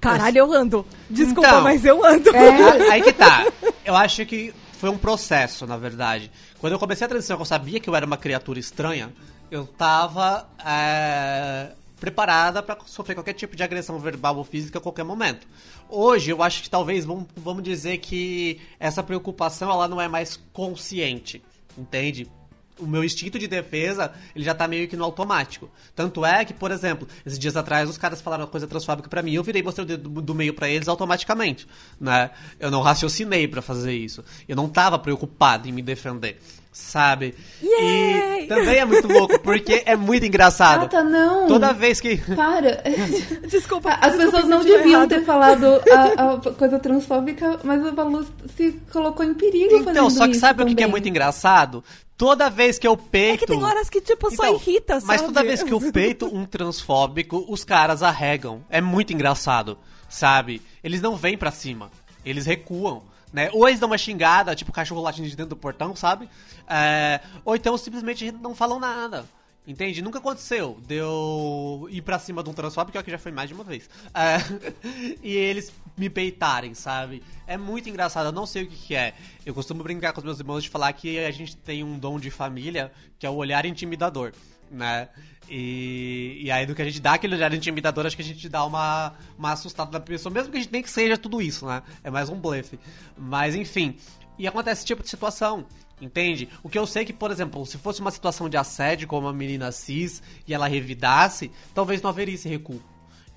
[0.00, 0.84] Caralho, eu ando.
[1.08, 2.34] Desculpa, então, mas eu ando.
[2.34, 3.46] É, aí que tá.
[3.84, 6.32] Eu acho que foi um processo, na verdade.
[6.58, 9.12] Quando eu comecei a transição, eu sabia que eu era uma criatura estranha,
[9.50, 15.04] eu tava é, preparada para sofrer qualquer tipo de agressão verbal ou física a qualquer
[15.04, 15.46] momento.
[15.88, 20.38] Hoje, eu acho que talvez, vamos, vamos dizer que essa preocupação ela não é mais
[20.52, 21.42] consciente,
[21.76, 22.30] entende?
[22.78, 25.70] O meu instinto de defesa, ele já tá meio que no automático.
[25.94, 29.22] Tanto é que, por exemplo, esses dias atrás os caras falaram uma coisa transfóbica para
[29.22, 31.66] mim, eu virei e mostrei o dedo do, do meio para eles automaticamente,
[32.00, 32.30] né?
[32.58, 34.24] Eu não raciocinei para fazer isso.
[34.48, 36.38] Eu não tava preocupado em me defender
[36.78, 37.34] sabe?
[37.62, 38.44] Yay!
[38.44, 40.84] E também é muito louco, porque é muito engraçado.
[40.84, 41.48] Ah, tá, não.
[41.48, 42.16] Toda vez que.
[42.34, 42.82] Para.
[43.48, 43.90] desculpa.
[43.94, 45.08] As desculpa, pessoas não deviam errado.
[45.08, 48.24] ter falado a, a, coisa transfóbica, mas a Balu
[48.56, 51.82] se colocou em perigo Então, só que sabe o que é muito engraçado?
[52.18, 53.34] Toda vez que eu peito.
[53.36, 55.06] É que tem horas que, tipo, só então, irrita, sabe?
[55.06, 58.64] Mas toda vez que eu peito um transfóbico, os caras arregam.
[58.68, 59.78] É muito engraçado,
[60.08, 60.60] sabe?
[60.82, 61.90] Eles não vêm pra cima.
[62.24, 63.50] Eles recuam né?
[63.52, 66.28] Ou eles dão uma xingada, tipo cachorro latindo de dentro do portão, sabe?
[66.66, 69.24] É, ou então simplesmente não falam nada.
[69.66, 70.00] Entende?
[70.00, 73.48] Nunca aconteceu deu ir pra cima de um transfóbico, que, é que já foi mais
[73.48, 73.88] de uma vez.
[74.14, 74.38] É,
[75.22, 77.22] e eles me peitarem, sabe?
[77.46, 79.14] É muito engraçado, eu não sei o que, que, é.
[79.44, 82.18] Eu costumo brincar com os meus irmãos de falar que a gente tem um dom
[82.18, 84.32] de família, que é o olhar intimidador,
[84.70, 85.08] né?
[85.48, 88.48] E, e aí do que a gente dá aquele olhar intimidador, acho que a gente
[88.48, 91.66] dá uma, uma assustada na pessoa, mesmo que a gente nem que seja tudo isso,
[91.66, 91.82] né?
[92.04, 92.78] É mais um blefe.
[93.16, 93.96] Mas enfim.
[94.38, 95.66] E acontece esse tipo de situação.
[96.00, 96.48] Entende?
[96.62, 99.32] O que eu sei que, por exemplo, se fosse uma situação de assédio com uma
[99.32, 102.80] menina cis e ela revidasse, talvez não haveria esse recuo.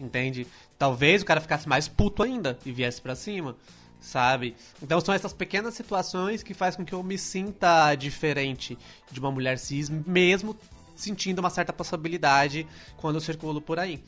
[0.02, 0.48] Entende?
[0.78, 3.56] Talvez o cara ficasse mais puto ainda e viesse para cima
[4.02, 4.56] sabe?
[4.82, 8.76] Então são essas pequenas situações que faz com que eu me sinta diferente
[9.12, 10.58] de uma mulher cis, mesmo
[10.96, 14.00] sentindo uma certa possibilidade quando eu circulo por aí.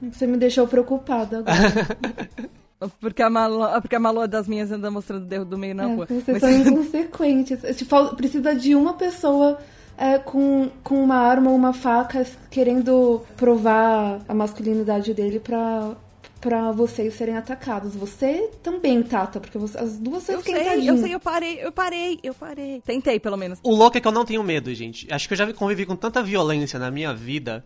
[0.00, 2.48] Você me deixou preocupada agora.
[3.00, 5.72] Porque a, Malu, porque a Malu é das minhas anda mostrando o dedo do meio
[5.72, 6.04] na é, rua.
[6.06, 6.40] Vocês Mas...
[6.40, 7.76] são inconsequentes.
[7.76, 9.60] Tipo, precisa de uma pessoa
[10.02, 15.94] é, com, com uma arma ou uma faca querendo provar a masculinidade dele pra,
[16.40, 17.94] para vocês serem atacados.
[17.94, 22.18] Você também, Tata, porque você, as duas eu sei, eu sei, eu parei, eu parei,
[22.20, 22.82] eu parei.
[22.84, 23.60] Tentei, pelo menos.
[23.62, 25.06] O louco é que eu não tenho medo, gente.
[25.08, 27.64] Acho que eu já convivi com tanta violência na minha vida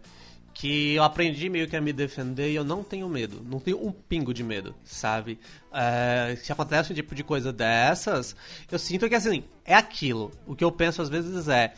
[0.52, 3.42] que eu aprendi meio que a me defender e eu não tenho medo.
[3.48, 5.38] Não tenho um pingo de medo, sabe?
[5.72, 8.36] É, se acontece um tipo de coisa dessas,
[8.70, 10.30] eu sinto que assim, é aquilo.
[10.46, 11.72] O que eu penso às vezes é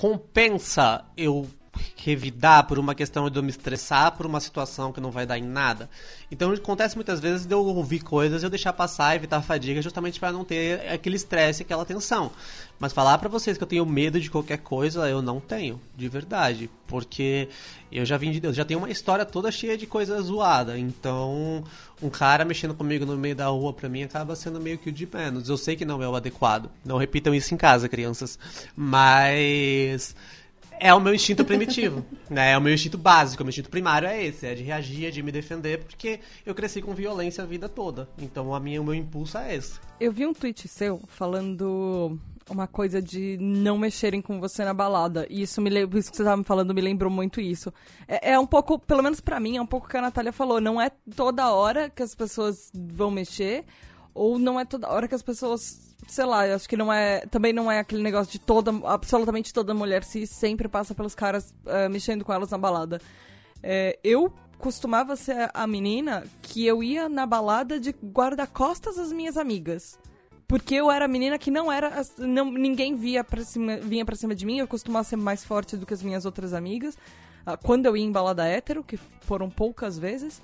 [0.00, 1.46] compensa eu
[1.96, 5.38] revidar por uma questão de eu me estressar por uma situação que não vai dar
[5.38, 5.88] em nada.
[6.30, 9.82] Então acontece muitas vezes de eu ouvir coisas e eu deixar passar, evitar a fadiga,
[9.82, 12.30] justamente para não ter aquele estresse, aquela tensão.
[12.78, 16.08] Mas falar para vocês que eu tenho medo de qualquer coisa, eu não tenho, de
[16.08, 17.48] verdade, porque
[17.92, 20.78] eu já vim de Deus, já tenho uma história toda cheia de coisa zoada.
[20.78, 21.62] Então,
[22.02, 24.92] um cara mexendo comigo no meio da rua para mim acaba sendo meio que o
[24.92, 25.48] de menos.
[25.48, 26.70] Eu sei que não é o adequado.
[26.84, 28.38] Não repitam isso em casa, crianças.
[28.74, 30.14] Mas
[30.80, 32.52] é o meu instinto primitivo, né?
[32.52, 35.10] É o meu instinto básico, o meu instinto primário é esse, é de reagir, é
[35.10, 38.08] de me defender, porque eu cresci com violência a vida toda.
[38.18, 39.78] Então a minha, o meu impulso é esse.
[40.00, 45.26] Eu vi um tweet seu falando uma coisa de não mexerem com você na balada.
[45.30, 47.72] E isso, me, isso que você estava me falando me lembrou muito isso.
[48.08, 50.32] É, é um pouco, pelo menos para mim, é um pouco o que a Natália
[50.32, 50.60] falou.
[50.60, 53.64] Não é toda hora que as pessoas vão mexer,
[54.12, 57.20] ou não é toda hora que as pessoas sei lá, eu acho que não é.
[57.26, 58.72] Também não é aquele negócio de toda.
[58.84, 63.00] Absolutamente toda mulher se sempre passa pelos caras uh, mexendo com elas na balada.
[63.62, 69.36] É, eu costumava ser a menina que eu ia na balada de guarda-costas às minhas
[69.36, 69.98] amigas.
[70.46, 72.02] Porque eu era a menina que não era.
[72.18, 75.76] Não, ninguém via pra cima, vinha pra cima de mim, eu costumava ser mais forte
[75.76, 76.96] do que as minhas outras amigas.
[77.46, 80.42] Uh, quando eu ia em balada hétero, que foram poucas vezes.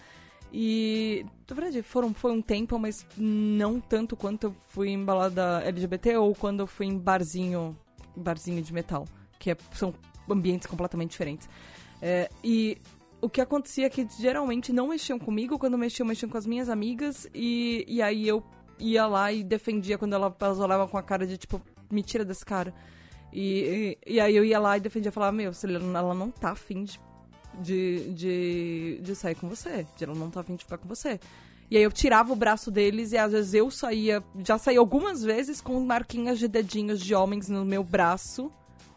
[0.58, 5.60] E, na verdade, foram, foi um tempo, mas não tanto quanto eu fui em balada
[5.62, 7.76] LGBT ou quando eu fui em barzinho,
[8.16, 9.04] barzinho de metal,
[9.38, 9.92] que é, são
[10.26, 11.46] ambientes completamente diferentes.
[12.00, 12.78] É, e
[13.20, 16.70] o que acontecia é que geralmente não mexiam comigo, quando mexiam, mexiam com as minhas
[16.70, 18.42] amigas, e, e aí eu
[18.78, 21.60] ia lá e defendia quando ela, elas olhavam com a cara de tipo,
[21.92, 22.72] me tira desse cara.
[23.30, 25.52] E, e, e, aí eu ia lá e defendia, falava, meu,
[25.94, 26.98] ela não tá afim de
[27.60, 29.86] de, de, de sair com você.
[29.96, 31.18] De ela não tá afim de ficar com você.
[31.70, 34.22] E aí eu tirava o braço deles e às vezes eu saía.
[34.44, 38.50] Já saí algumas vezes com marquinhas de dedinhos de homens no meu braço.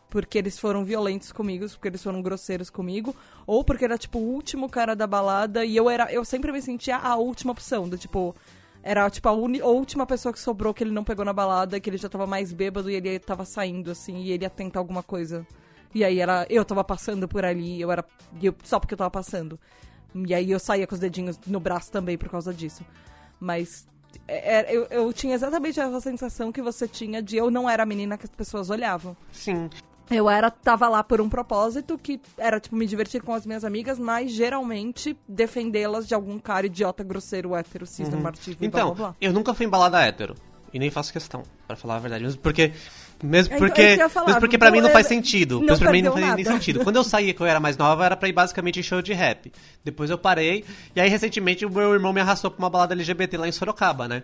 [0.09, 3.15] Porque eles foram violentos comigo, porque eles foram grosseiros comigo.
[3.45, 6.11] Ou porque era, tipo, o último cara da balada e eu era.
[6.11, 7.87] Eu sempre me sentia a última opção.
[7.87, 8.35] Do tipo.
[8.81, 11.89] Era, tipo, a, a última pessoa que sobrou que ele não pegou na balada, que
[11.89, 15.03] ele já tava mais bêbado e ele tava saindo, assim, e ele ia tentar alguma
[15.03, 15.45] coisa
[15.93, 18.05] e aí era, eu tava passando por ali, eu era.
[18.41, 19.59] Eu, só porque eu tava passando.
[20.13, 22.83] E aí eu saía com os dedinhos no braço também por causa disso.
[23.39, 23.87] Mas
[24.27, 27.83] é, é, eu, eu tinha exatamente essa sensação que você tinha de eu não era
[27.83, 29.15] a menina que as pessoas olhavam.
[29.31, 29.69] Sim.
[30.09, 33.63] Eu era, tava lá por um propósito que era, tipo, me divertir com as minhas
[33.63, 38.15] amigas, mas geralmente defendê-las de algum cara idiota, grosseiro, hétero, cis, uhum.
[38.15, 39.15] normativo então, blá, blá, blá.
[39.21, 40.35] eu nunca fui em balada hétero.
[40.73, 42.23] E nem faço questão, para falar a verdade.
[42.23, 42.73] Mesmo porque.
[43.21, 43.97] Mesmo então, porque.
[44.09, 45.61] Falar, mesmo porque pra mim não faz sentido.
[45.61, 46.83] Não pra mim não faz nem sentido.
[46.83, 49.13] Quando eu saía, que eu era mais nova, era pra ir basicamente em show de
[49.13, 49.51] rap.
[49.83, 50.63] Depois eu parei.
[50.95, 54.07] E aí, recentemente, o meu irmão me arrastou pra uma balada LGBT lá em Sorocaba,
[54.07, 54.23] né?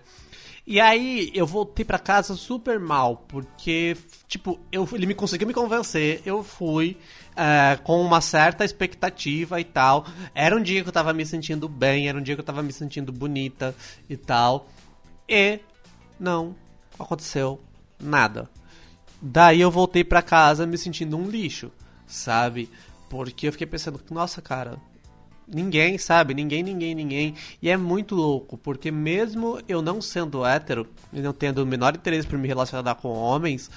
[0.67, 3.95] E aí eu voltei para casa super mal, porque,
[4.27, 6.97] tipo, eu, ele me conseguiu me convencer, eu fui
[7.35, 10.07] é, com uma certa expectativa e tal.
[10.33, 12.63] Era um dia que eu tava me sentindo bem, era um dia que eu tava
[12.63, 13.75] me sentindo bonita
[14.09, 14.67] e tal.
[15.29, 15.59] E
[16.19, 16.55] não
[16.97, 17.61] aconteceu
[17.99, 18.49] nada.
[19.27, 21.71] Daí eu voltei para casa me sentindo um lixo,
[22.05, 22.69] sabe?
[23.09, 24.77] Porque eu fiquei pensando, nossa, cara,
[25.47, 26.35] ninguém, sabe?
[26.35, 27.33] Ninguém, ninguém, ninguém.
[27.59, 31.95] E é muito louco, porque mesmo eu não sendo hétero e não tendo o menor
[31.95, 33.71] interesse por me relacionar com homens,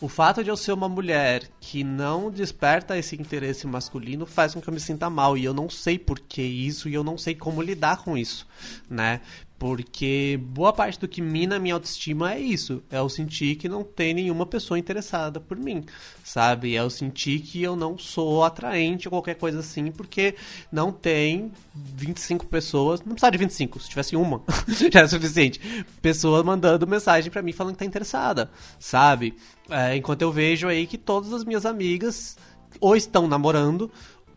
[0.00, 4.60] o fato de eu ser uma mulher que não desperta esse interesse masculino faz com
[4.60, 7.18] que eu me sinta mal e eu não sei por que isso e eu não
[7.18, 8.46] sei como lidar com isso,
[8.88, 9.20] né?
[9.62, 12.82] Porque boa parte do que mina minha autoestima é isso.
[12.90, 15.84] É eu sentir que não tem nenhuma pessoa interessada por mim,
[16.24, 16.74] sabe?
[16.74, 20.34] É eu sentir que eu não sou atraente ou qualquer coisa assim, porque
[20.72, 23.02] não tem 25 pessoas.
[23.02, 24.42] Não precisa de 25, se tivesse uma,
[24.92, 25.60] já é suficiente.
[26.02, 29.36] Pessoas mandando mensagem para mim falando que tá interessada, sabe?
[29.70, 32.36] É, enquanto eu vejo aí que todas as minhas amigas
[32.80, 33.88] ou estão namorando,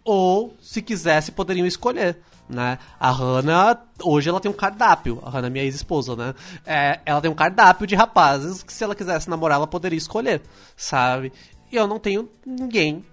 [0.03, 2.77] ou se quisesse poderiam escolher né?
[2.99, 6.35] A Hannah, hoje ela tem um cardápio, a Hannah, minha ex-esposa, né?
[6.65, 10.41] É, ela tem um cardápio de rapazes que se ela quisesse namorar, ela poderia escolher,
[10.75, 11.33] sabe?
[11.71, 13.03] E eu não tenho ninguém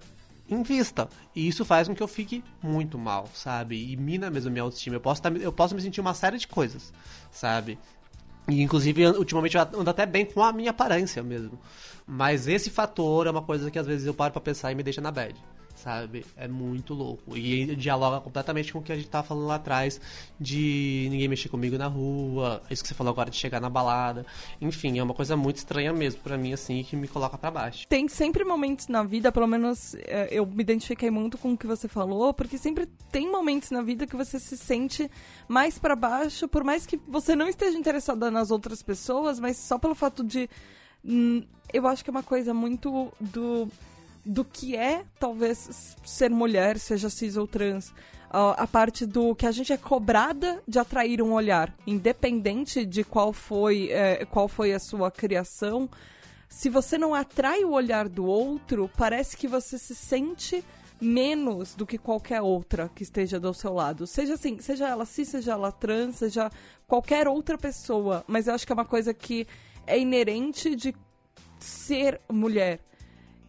[0.47, 1.09] em vista.
[1.35, 3.91] E isso faz com que eu fique muito mal, sabe?
[3.91, 4.95] E mina mesmo minha autoestima.
[4.95, 6.93] Eu posso, tá, eu posso me sentir uma série de coisas,
[7.31, 7.79] sabe?
[8.47, 11.59] E inclusive, ultimamente eu ando até bem com a minha aparência mesmo.
[12.05, 14.83] Mas esse fator é uma coisa que às vezes eu paro pra pensar e me
[14.83, 15.35] deixa na bad
[15.75, 16.25] sabe?
[16.35, 17.37] É muito louco.
[17.37, 19.99] E dialoga completamente com o que a gente tava falando lá atrás
[20.39, 24.25] de ninguém mexer comigo na rua, isso que você falou agora de chegar na balada.
[24.61, 27.87] Enfim, é uma coisa muito estranha mesmo para mim, assim, que me coloca para baixo.
[27.87, 31.67] Tem sempre momentos na vida, pelo menos é, eu me identifiquei muito com o que
[31.67, 35.09] você falou, porque sempre tem momentos na vida que você se sente
[35.47, 39.77] mais para baixo, por mais que você não esteja interessada nas outras pessoas, mas só
[39.77, 40.49] pelo fato de.
[41.05, 43.67] Hum, eu acho que é uma coisa muito do
[44.25, 47.93] do que é, talvez, ser mulher, seja cis ou trans.
[48.29, 53.31] A parte do que a gente é cobrada de atrair um olhar, independente de qual
[53.31, 55.87] foi, é, qual foi a sua criação.
[56.49, 60.63] Se você não atrai o olhar do outro, parece que você se sente
[60.99, 64.07] menos do que qualquer outra que esteja do seu lado.
[64.07, 66.49] Seja assim, seja ela cis, seja ela trans, seja
[66.87, 68.23] qualquer outra pessoa.
[68.27, 69.45] Mas eu acho que é uma coisa que
[69.85, 70.95] é inerente de
[71.59, 72.79] ser mulher.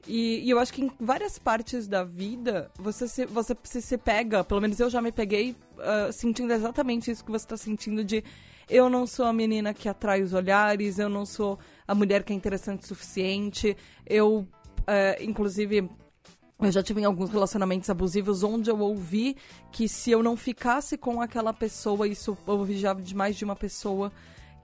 [0.07, 3.99] E, e, eu acho que em várias partes da vida, você se, você se, se
[3.99, 8.05] pega, pelo menos eu já me peguei uh, sentindo exatamente isso que você está sentindo
[8.05, 8.23] de
[8.69, 12.33] eu não sou a menina que atrai os olhares, eu não sou a mulher que
[12.33, 13.77] é interessante o suficiente.
[14.07, 14.47] Eu,
[14.81, 15.89] uh, inclusive,
[16.61, 19.37] eu já tive em alguns relacionamentos abusivos onde eu ouvi
[19.71, 23.45] que se eu não ficasse com aquela pessoa, isso eu ouvi já de mais de
[23.45, 24.13] uma pessoa,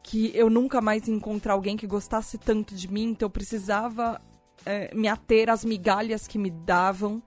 [0.03, 4.21] que eu nunca mais ia encontrar alguém que gostasse tanto de mim, então eu precisava
[4.65, 7.23] é, me ater às migalhas que me davam,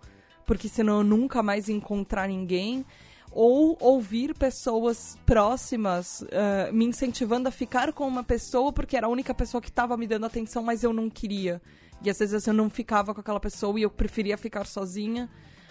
[0.46, 2.86] porque senão eu nunca mais encontrar ninguém.
[3.32, 9.10] Ou ouvir pessoas próximas uh, me incentivando a ficar com uma pessoa porque era a
[9.10, 11.60] única pessoa que estava me dando atenção, mas eu não queria.
[12.04, 15.30] E às vezes eu não ficava com aquela pessoa e eu preferia ficar sozinha.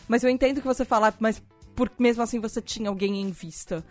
[0.09, 1.41] Mas eu entendo que você fala, mas
[1.77, 3.85] por, mesmo assim você tinha alguém em vista.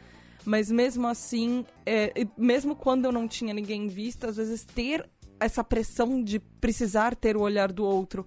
[0.44, 5.08] Mas mesmo assim, é, mesmo quando eu não tinha ninguém em vista, às vezes ter
[5.42, 8.26] essa pressão de precisar ter o olhar do outro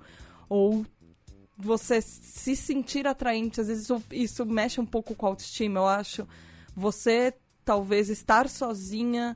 [0.49, 0.85] ou
[1.57, 5.87] você se sentir atraente, às vezes isso, isso mexe um pouco com a autoestima, eu
[5.87, 6.27] acho.
[6.75, 7.33] Você
[7.65, 9.35] talvez estar sozinha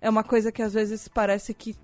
[0.00, 1.74] é uma coisa que às vezes parece que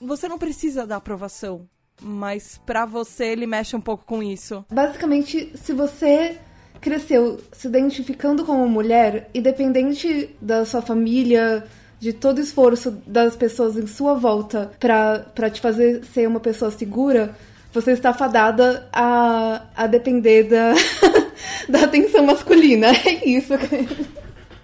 [0.00, 1.68] você não precisa da aprovação,
[2.02, 4.64] mas para você ele mexe um pouco com isso.
[4.70, 6.38] Basicamente, se você
[6.80, 11.64] cresceu se identificando como mulher, independente da sua família,
[12.04, 16.70] de todo o esforço das pessoas em sua volta para te fazer ser uma pessoa
[16.70, 17.34] segura,
[17.72, 20.74] você está fadada a, a depender da,
[21.66, 22.88] da atenção masculina.
[23.06, 23.54] É isso.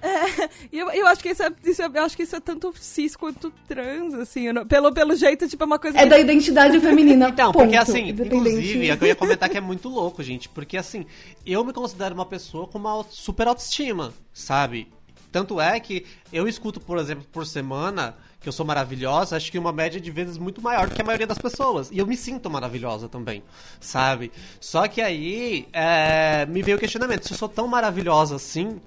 [0.03, 2.75] É, eu, eu acho que isso é, isso é, eu acho que isso é tanto
[2.79, 5.99] cis quanto trans, assim, não, pelo, pelo jeito, tipo, é uma coisa.
[5.99, 6.09] É que...
[6.09, 7.31] da identidade feminina.
[7.31, 10.49] Então, ponto, porque assim, inclusive, é eu ia comentar que é muito louco, gente.
[10.49, 11.07] Porque assim,
[11.45, 14.89] eu me considero uma pessoa com uma super autoestima, sabe?
[15.31, 19.59] Tanto é que eu escuto, por exemplo, por semana que eu sou maravilhosa, acho que
[19.59, 21.91] uma média de vezes muito maior do que a maioria das pessoas.
[21.91, 23.43] E eu me sinto maravilhosa também,
[23.79, 24.33] sabe?
[24.59, 28.81] Só que aí é, me veio o questionamento: se eu sou tão maravilhosa assim,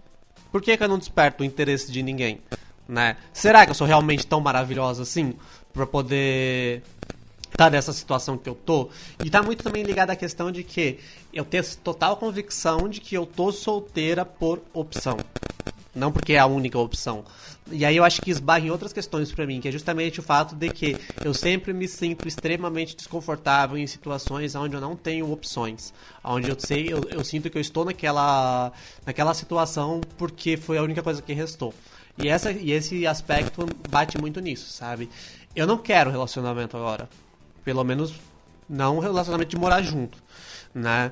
[0.52, 2.42] por que, que eu não desperto o interesse de ninguém?
[2.88, 3.16] Né?
[3.32, 5.36] Será que eu sou realmente tão maravilhosa assim?
[5.72, 6.84] Pra poder
[7.56, 8.90] tá nessa situação que eu tô.
[9.24, 11.00] E tá muito também ligado à questão de que
[11.34, 15.18] eu tenho total convicção de que eu tô solteira por opção.
[15.96, 17.24] Não porque é a única opção.
[17.72, 20.24] E aí eu acho que esbarra em outras questões para mim, que é justamente o
[20.24, 25.32] fato de que eu sempre me sinto extremamente desconfortável em situações onde eu não tenho
[25.32, 25.94] opções.
[26.24, 28.72] Onde eu sei, eu, eu sinto que eu estou naquela,
[29.06, 31.74] naquela situação porque foi a única coisa que restou.
[32.18, 35.10] E, essa, e esse aspecto bate muito nisso, sabe?
[35.56, 37.10] Eu não quero relacionamento agora.
[37.64, 38.14] Pelo menos
[38.70, 40.18] não relacionamento de morar junto,
[40.74, 41.12] né?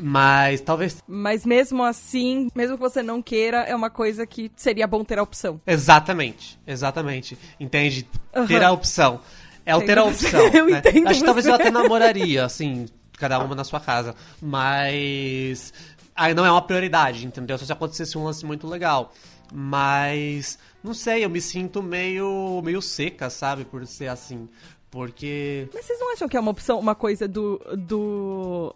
[0.00, 1.02] Mas talvez.
[1.06, 5.18] Mas mesmo assim, mesmo que você não queira, é uma coisa que seria bom ter
[5.18, 5.60] a opção.
[5.66, 7.38] Exatamente, exatamente.
[7.58, 8.06] Entende?
[8.34, 8.46] Uhum.
[8.46, 9.20] Ter a opção.
[9.64, 10.40] É o ter a opção.
[10.52, 10.78] eu né?
[10.78, 11.08] entendo.
[11.08, 12.86] Acho que talvez eu até namoraria, assim,
[13.18, 14.14] cada uma na sua casa.
[14.40, 15.72] Mas.
[16.14, 17.58] Aí não é uma prioridade, entendeu?
[17.58, 19.12] Só se acontecesse um lance muito legal.
[19.52, 20.58] Mas.
[20.84, 22.60] Não sei, eu me sinto meio.
[22.62, 23.64] meio seca, sabe?
[23.64, 24.48] Por ser assim.
[24.90, 25.68] Porque.
[25.74, 27.58] Mas vocês não acham que é uma opção, uma coisa do.
[27.76, 28.74] do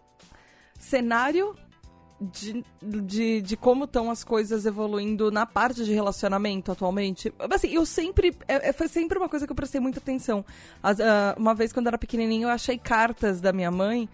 [0.80, 1.54] cenário
[2.20, 7.32] de, de, de como estão as coisas evoluindo na parte de relacionamento atualmente.
[7.38, 8.36] Assim, eu sempre.
[8.48, 10.44] É, é foi sempre uma coisa que eu prestei muita atenção.
[10.82, 11.02] As, uh,
[11.38, 14.08] uma vez, quando eu era pequenininho, eu achei cartas da minha mãe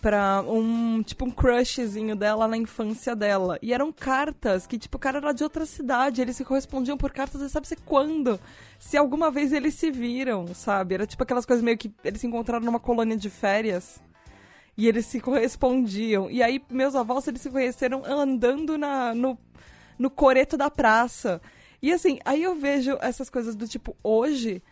[0.00, 3.58] pra um, tipo, um crushzinho dela na infância dela.
[3.60, 7.12] E eram cartas que, tipo, o cara era de outra cidade, eles se correspondiam por
[7.12, 8.40] cartas, sabe-se quando?
[8.78, 10.94] Se alguma vez eles se viram, sabe?
[10.94, 14.00] Era tipo aquelas coisas meio que eles se encontraram numa colônia de férias.
[14.80, 16.30] E eles se correspondiam.
[16.30, 19.38] E aí, meus avós, eles se conheceram andando na, no,
[19.98, 21.38] no coreto da praça.
[21.82, 24.62] E assim, aí eu vejo essas coisas do tipo, hoje,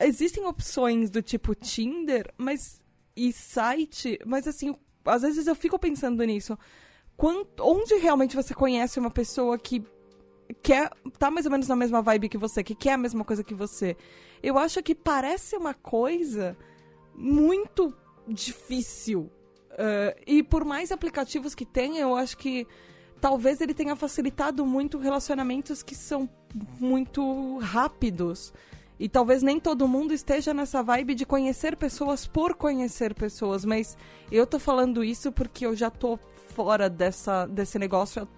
[0.00, 2.80] existem opções do tipo Tinder, mas
[3.14, 6.58] e site, mas assim, às vezes eu fico pensando nisso.
[7.14, 9.84] Quanto, onde realmente você conhece uma pessoa que
[10.62, 13.44] quer tá mais ou menos na mesma vibe que você, que quer a mesma coisa
[13.44, 13.98] que você?
[14.42, 16.56] Eu acho que parece uma coisa
[17.14, 17.94] muito
[18.32, 19.30] difícil.
[19.72, 22.66] Uh, e por mais aplicativos que tem, eu acho que
[23.20, 26.28] talvez ele tenha facilitado muito relacionamentos que são
[26.78, 28.52] muito rápidos.
[28.98, 33.96] E talvez nem todo mundo esteja nessa vibe de conhecer pessoas por conhecer pessoas, mas
[34.30, 36.18] eu tô falando isso porque eu já tô
[36.54, 38.28] fora dessa, desse negócio há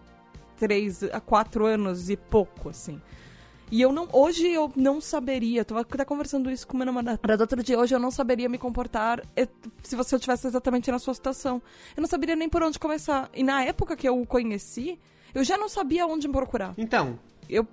[0.57, 3.01] três, há quatro anos e pouco, assim.
[3.73, 4.07] E eu não.
[4.13, 5.65] Hoje eu não saberia.
[5.65, 7.79] Tô até conversando isso com meu namorado outro dia.
[7.79, 9.49] Hoje eu não saberia me comportar eh,
[9.83, 11.63] se você estivesse exatamente na sua situação.
[11.97, 13.31] Eu não saberia nem por onde começar.
[13.33, 14.99] E na época que eu o conheci,
[15.35, 16.75] eu já não sabia onde me procurar.
[16.77, 17.19] Então.
[17.49, 17.67] Eu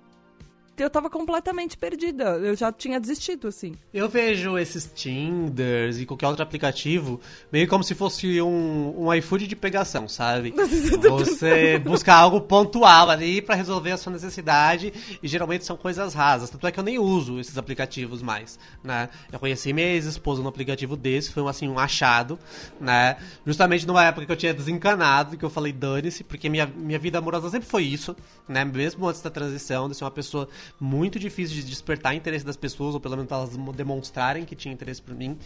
[0.82, 2.24] eu tava completamente perdida.
[2.36, 3.74] Eu já tinha desistido, assim.
[3.92, 7.20] Eu vejo esses Tinders e qualquer outro aplicativo
[7.52, 10.54] meio como se fosse um, um iFood de pegação, sabe?
[11.10, 16.50] Você busca algo pontual ali para resolver a sua necessidade e geralmente são coisas rasas.
[16.50, 19.08] Tanto é que eu nem uso esses aplicativos mais, né?
[19.32, 22.38] Eu conheci minha ex-esposa no aplicativo desse, foi assim um achado,
[22.80, 23.16] né?
[23.44, 27.18] Justamente numa época que eu tinha desencanado, que eu falei dane-se, porque minha, minha vida
[27.18, 28.16] amorosa sempre foi isso,
[28.48, 28.64] né?
[28.64, 32.94] Mesmo antes da transição, de ser uma pessoa muito difícil de despertar interesse das pessoas,
[32.94, 35.38] ou pelo menos elas demonstrarem que tinham interesse por mim.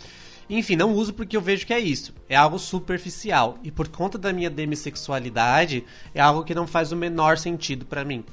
[0.48, 2.12] Enfim, não uso porque eu vejo que é isso.
[2.28, 3.58] É algo superficial.
[3.62, 5.84] E por conta da minha demissexualidade,
[6.14, 8.24] é algo que não faz o menor sentido para mim.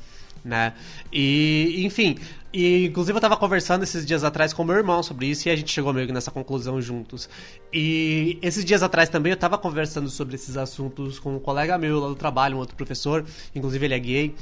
[0.43, 0.73] Né?
[1.13, 2.17] E, enfim,
[2.54, 5.56] e inclusive eu tava conversando esses dias atrás com meu irmão sobre isso e a
[5.56, 7.30] gente chegou meio que nessa conclusão juntos.
[7.71, 11.99] E esses dias atrás também eu tava conversando sobre esses assuntos com um colega meu
[11.99, 13.23] lá do trabalho, um outro professor,
[13.56, 14.36] inclusive ele é gay.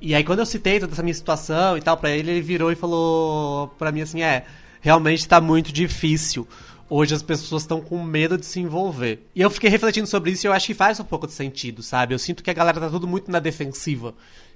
[0.00, 2.70] E aí quando eu citei toda essa minha situação e tal para ele, ele virou
[2.70, 4.44] e falou para mim assim: "É,
[4.80, 6.46] realmente tá muito difícil.
[6.88, 9.24] Hoje as pessoas estão com medo de se envolver.
[9.34, 11.84] E eu fiquei refletindo sobre isso e eu acho que faz um pouco de sentido,
[11.84, 12.14] sabe?
[12.14, 14.12] Eu sinto que a galera tá tudo muito na defensiva,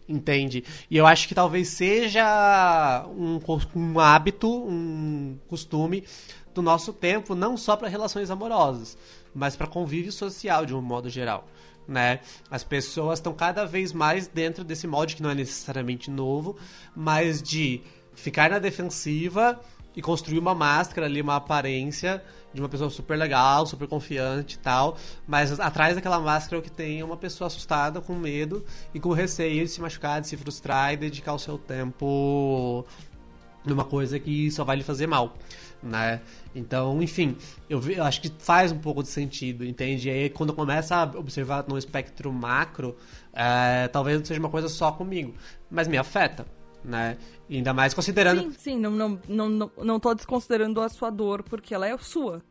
[0.08, 0.64] entende?
[0.90, 3.40] E eu acho que talvez seja um,
[3.74, 6.04] um hábito, um costume
[6.54, 8.96] do nosso tempo, não só para relações amorosas,
[9.34, 11.48] mas para convívio social de um modo geral
[11.86, 12.20] né?
[12.50, 16.56] As pessoas estão cada vez mais dentro desse molde que não é necessariamente novo,
[16.94, 17.82] mas de
[18.14, 19.60] ficar na defensiva
[19.96, 22.22] e construir uma máscara ali, uma aparência
[22.52, 26.62] de uma pessoa super legal, super confiante e tal, mas atrás daquela máscara é o
[26.62, 30.28] que tem é uma pessoa assustada, com medo e com receio de se machucar, de
[30.28, 32.84] se frustrar e dedicar o seu tempo
[33.64, 35.34] numa coisa que só vai lhe fazer mal
[35.84, 36.20] né?
[36.54, 37.36] Então, enfim,
[37.68, 40.08] eu, eu, acho que faz um pouco de sentido, entende?
[40.08, 42.96] E aí, quando começa a observar no espectro macro,
[43.32, 45.34] é, talvez não seja uma coisa só comigo.
[45.70, 46.46] mas me afeta,
[46.84, 47.16] né?
[47.50, 48.42] Ainda mais considerando.
[48.42, 52.42] Sim, sim, não, não, não, não tô desconsiderando a sua dor, porque ela é sua.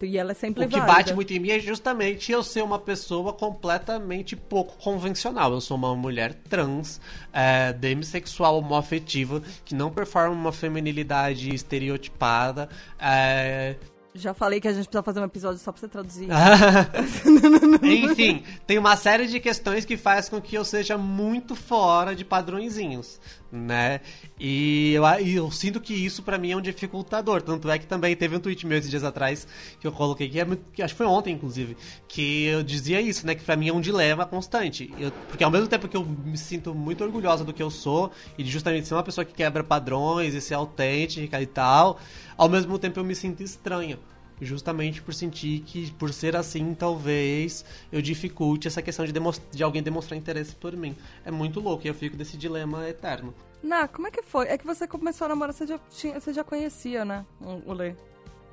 [0.00, 0.94] E ela é sempre O que válida.
[0.94, 5.52] bate muito em mim é justamente eu ser uma pessoa completamente pouco convencional.
[5.52, 7.00] Eu sou uma mulher trans,
[7.32, 12.68] é, demissexual, homoafetiva, que não performa uma feminilidade estereotipada.
[12.98, 13.76] É,
[14.14, 16.28] Já falei que a gente precisa fazer um episódio só pra você traduzir.
[17.82, 22.24] Enfim, tem uma série de questões que faz com que eu seja muito fora de
[22.24, 23.20] padrõezinhos,
[23.54, 24.00] né?
[24.38, 27.40] E eu, eu sinto que isso pra mim é um dificultador.
[27.42, 29.46] Tanto é que também teve um tweet meu esses dias atrás
[29.80, 31.76] que eu coloquei, que, é, muito- que acho que foi ontem, inclusive,
[32.08, 33.34] que eu dizia isso, né?
[33.34, 34.92] Que pra mim é um dilema constante.
[34.98, 38.10] Eu- porque ao mesmo tempo que eu me sinto muito orgulhosa do que eu sou
[38.36, 41.98] e de justamente ser uma pessoa que quebra padrões e ser autêntica e tal,
[42.36, 43.98] ao mesmo tempo eu me sinto estranha.
[44.40, 49.12] Justamente por sentir que, por ser assim, talvez eu dificulte essa questão de,
[49.52, 50.96] de alguém demonstrar interesse por mim.
[51.24, 53.32] É muito louco e eu fico desse dilema eterno.
[53.62, 54.46] Ná, como é que foi?
[54.48, 57.24] É que você começou a namorar, você já, tinha, você já conhecia, né?
[57.40, 57.94] O, Lê.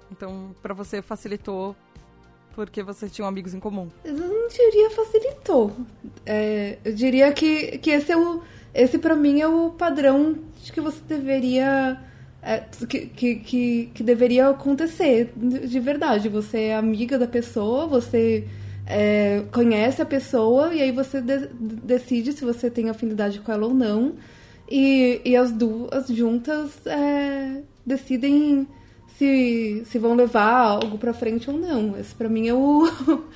[0.09, 1.75] Então, pra você facilitou
[2.53, 3.89] porque vocês tinham amigos em comum.
[4.03, 5.71] Eu não diria facilitou.
[6.25, 8.41] É, eu diria que, que esse é o.
[8.73, 11.99] Esse pra mim é o padrão de que você deveria.
[12.41, 16.27] É, que, que, que, deveria acontecer de verdade.
[16.29, 18.47] Você é amiga da pessoa, você
[18.85, 21.47] é, conhece a pessoa e aí você de-
[21.83, 24.15] decide se você tem afinidade com ela ou não.
[24.69, 28.67] E, e as duas juntas é, decidem
[29.17, 31.97] se, se vão levar algo pra frente ou não.
[31.99, 32.89] Esse pra mim é o.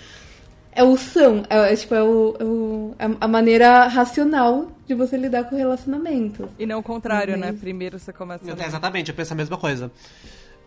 [0.75, 4.93] É o são, é, é, tipo, é, o, é o- é a maneira racional de
[4.93, 6.49] você lidar com o relacionamento.
[6.59, 7.53] E não o contrário, né?
[7.53, 8.67] Primeiro você começa É, a...
[8.67, 9.89] Exatamente, eu penso a mesma coisa.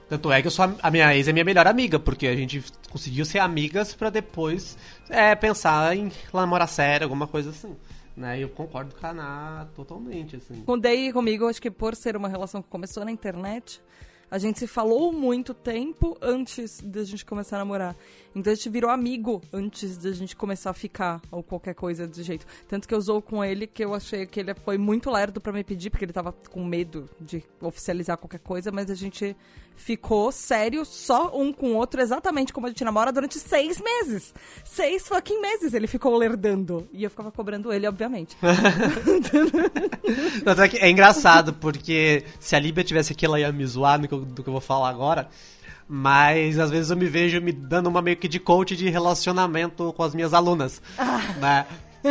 [0.09, 2.35] Tanto é que eu sou a, a minha ex é minha melhor amiga, porque a
[2.35, 4.79] gente conseguiu ser amigas pra depois
[5.11, 7.77] é, pensar em namorar sério, alguma coisa assim.
[8.17, 8.39] Né?
[8.39, 10.63] E eu concordo com a Ana totalmente, assim.
[10.65, 13.81] Com o Day e comigo, acho que por ser uma relação que começou na internet,
[14.31, 17.97] a gente se falou muito tempo antes da gente começar a namorar.
[18.35, 22.23] Então a gente virou amigo antes da gente começar a ficar, ou qualquer coisa do
[22.23, 22.47] jeito.
[22.69, 25.53] Tanto que eu usou com ele que eu achei que ele foi muito lerdo pra
[25.53, 29.35] me pedir, porque ele tava com medo de oficializar qualquer coisa, mas a gente
[29.75, 34.35] ficou sério, só um com o outro, exatamente como a gente namora, durante seis meses.
[34.65, 36.89] Seis fucking meses ele ficou lerdando.
[36.93, 38.37] E eu ficava cobrando ele, obviamente.
[40.81, 44.15] É é engraçado, porque se a Líbia tivesse aqui, ela ia me zoar no que
[44.15, 45.29] eu- do que eu vou falar agora.
[45.89, 49.93] Mas às vezes eu me vejo me dando uma meio que de coach de relacionamento
[49.95, 50.83] com as minhas alunas.
[51.41, 51.65] Né?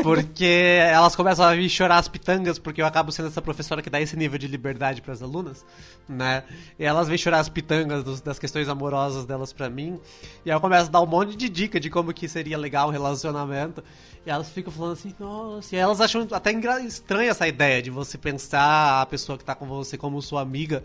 [0.04, 3.90] Porque elas começam a vir chorar as pitangas, porque eu acabo sendo essa professora que
[3.90, 5.66] dá esse nível de liberdade para as alunas,
[6.10, 6.44] né?
[6.78, 9.98] E elas vêm chorar as pitangas dos- das questões amorosas delas pra mim.
[10.46, 12.92] E eu começo a dar um monte de dica de como que seria legal o
[12.92, 13.82] relacionamento.
[14.26, 16.52] E elas ficam falando assim, nossa, e elas acham até
[16.86, 20.84] estranha essa ideia de você pensar a pessoa que tá com você como sua amiga.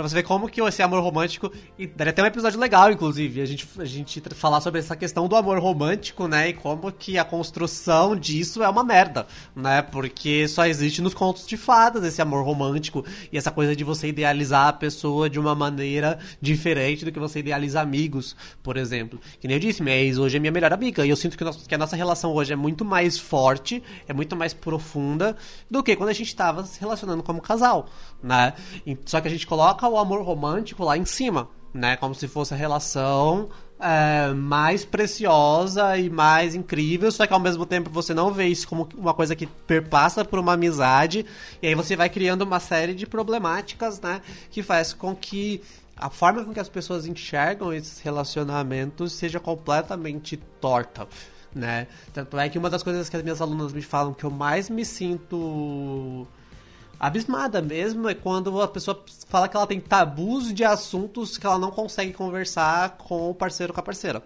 [0.00, 1.52] Pra você ver como que esse amor romântico.
[1.78, 5.28] E daria até um episódio legal, inclusive, a gente, a gente falar sobre essa questão
[5.28, 6.48] do amor romântico, né?
[6.48, 9.82] E como que a construção disso é uma merda, né?
[9.82, 14.08] Porque só existe nos contos de fadas esse amor romântico e essa coisa de você
[14.08, 19.20] idealizar a pessoa de uma maneira diferente do que você idealiza amigos, por exemplo.
[19.38, 21.04] Que nem eu disse, ex hoje é minha melhor amiga.
[21.04, 24.14] E eu sinto que, nosso- que a nossa relação hoje é muito mais forte, é
[24.14, 25.36] muito mais profunda
[25.70, 27.86] do que quando a gente tava se relacionando como casal,
[28.22, 28.54] né?
[28.86, 31.96] E- Só que a gente coloca o amor romântico lá em cima, né?
[31.96, 37.64] Como se fosse a relação é, mais preciosa e mais incrível, só que ao mesmo
[37.64, 41.24] tempo você não vê isso como uma coisa que perpassa por uma amizade,
[41.62, 44.20] e aí você vai criando uma série de problemáticas, né?
[44.50, 45.62] Que faz com que
[45.96, 51.06] a forma com que as pessoas enxergam esses relacionamentos seja completamente torta.
[51.54, 51.88] Né?
[52.14, 54.70] Tanto é que uma das coisas que as minhas alunas me falam que eu mais
[54.70, 56.26] me sinto
[57.00, 61.58] abismada mesmo é quando a pessoa fala que ela tem tabus de assuntos que ela
[61.58, 64.22] não consegue conversar com o parceiro com a parceira.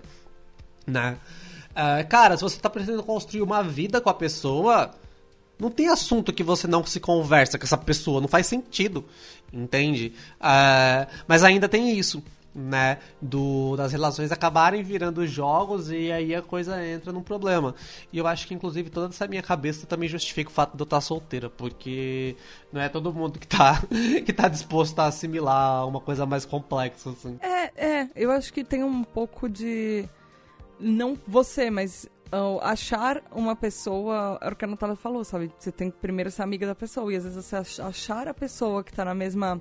[0.85, 1.16] Né?
[1.72, 4.91] Ah, cara, se você tá pretendendo construir uma vida com a pessoa,
[5.59, 9.05] não tem assunto que você não se conversa com essa pessoa, não faz sentido,
[9.53, 10.12] entende?
[10.41, 12.22] Ah, mas ainda tem isso,
[12.55, 12.99] né?
[13.21, 17.75] Do, das relações acabarem virando jogos e aí a coisa entra num problema.
[18.13, 20.85] E eu acho que, inclusive, toda essa minha cabeça também justifica o fato de eu
[20.85, 22.37] estar solteira, porque
[22.73, 23.83] não é todo mundo que tá,
[24.25, 27.39] que tá disposto a assimilar uma coisa mais complexa, assim.
[27.41, 30.09] É, é, eu acho que tem um pouco de.
[30.79, 34.39] Não você, mas ah, achar uma pessoa.
[34.41, 35.51] É o que a Natália falou, sabe?
[35.59, 37.13] Você tem que primeiro ser amiga da pessoa.
[37.13, 39.61] E às vezes você ach- achar a pessoa que tá na mesma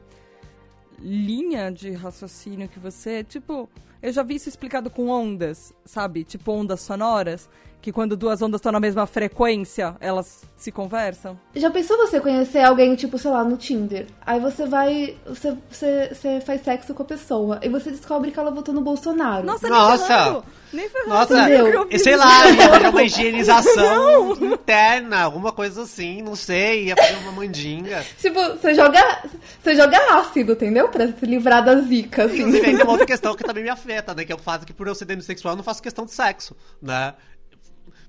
[1.00, 3.70] linha de raciocínio que você, tipo.
[4.02, 6.26] Eu já vi isso explicado com ondas, sabe?
[6.26, 7.50] Tipo ondas sonoras
[7.84, 11.38] que quando duas ondas estão na mesma frequência, elas se conversam?
[11.54, 14.08] Já pensou você conhecer alguém, tipo, sei lá, no Tinder?
[14.26, 15.18] Aí você vai.
[15.28, 18.80] Você, você, você faz sexo com a pessoa e você descobre que ela votou no
[18.80, 19.46] Bolsonaro.
[19.46, 20.44] Nossa, Nossa!
[20.72, 21.10] Nem ferrando.
[21.10, 21.88] Nossa, Entendeu?
[21.92, 27.16] e sei lá, ia fazer uma higienização interna, alguma coisa assim, não sei, ia fazer
[27.18, 28.04] uma mandinga.
[28.18, 29.24] Tipo, você joga.
[29.62, 30.88] Você joga ácido, entendeu?
[30.88, 32.40] Pra se livrar da zica, assim.
[32.40, 34.24] Inclusive, aí tem uma outra questão que também me afeta, né?
[34.24, 36.56] Que é o fato que por eu ser demissexual, eu não faço questão de sexo,
[36.82, 37.14] né?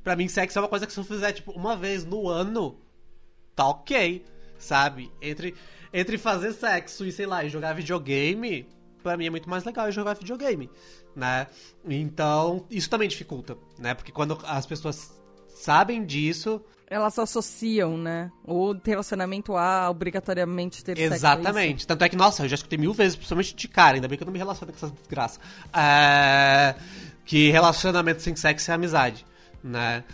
[0.05, 2.79] Pra mim, sexo é uma coisa que se eu fizer, tipo, uma vez no ano,
[3.57, 4.23] tá ok,
[4.59, 5.11] sabe?
[5.21, 5.55] Entre,
[5.93, 8.69] entre fazer sexo e, sei lá, e jogar videogame,
[9.03, 10.71] pra mim é muito mais legal jogar videogame,
[11.17, 11.47] né?
[11.89, 13.95] Então, isso também dificulta, né?
[13.95, 16.61] Porque quando as pessoas sabem disso...
[16.87, 18.31] Elas associam, né?
[18.45, 21.15] O relacionamento a obrigatoriamente ter sexo.
[21.15, 21.87] é Exatamente.
[21.87, 24.23] Tanto é que, nossa, eu já escutei mil vezes, principalmente de cara, ainda bem que
[24.23, 25.41] eu não me relaciono com essas desgraças.
[25.73, 26.75] É,
[27.25, 29.25] que relacionamento sem sexo é amizade,
[29.65, 30.05] né?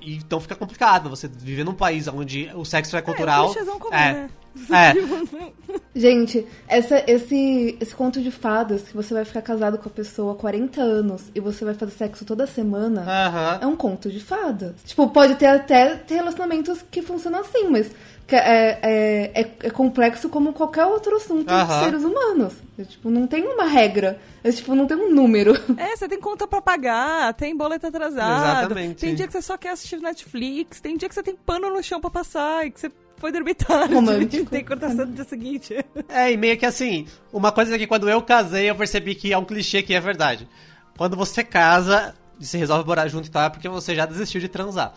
[0.00, 3.46] E então fica complicado você viver num país onde o sexo é cultural.
[3.46, 4.30] É, clichêzão comum, é, né?
[4.70, 5.77] é.
[5.94, 10.32] Gente, essa, esse, esse conto de fadas que você vai ficar casado com a pessoa
[10.32, 13.58] há 40 anos e você vai fazer sexo toda semana Aham.
[13.62, 14.74] é um conto de fadas.
[14.84, 17.90] Tipo, pode ter até ter relacionamentos que funcionam assim, mas
[18.26, 21.78] que é, é, é, é complexo como qualquer outro assunto Aham.
[21.78, 22.52] de seres humanos.
[22.78, 24.20] É, tipo, não tem uma regra.
[24.44, 25.54] É, tipo, não tem um número.
[25.78, 28.58] É, você tem conta pra pagar, tem boleto atrasado.
[28.66, 29.00] Exatamente.
[29.00, 31.82] Tem dia que você só quer assistir Netflix, tem dia que você tem pano no
[31.82, 33.94] chão pra passar e que você foi dormir tarde.
[33.94, 34.50] Romântico.
[34.50, 35.74] tem cortação no dia seguinte.
[36.08, 39.38] É, e meio que assim, uma coisa que quando eu casei eu percebi que é
[39.38, 40.48] um clichê que é verdade.
[40.96, 44.40] Quando você casa e se resolve morar junto e tal, é porque você já desistiu
[44.40, 44.94] de transar.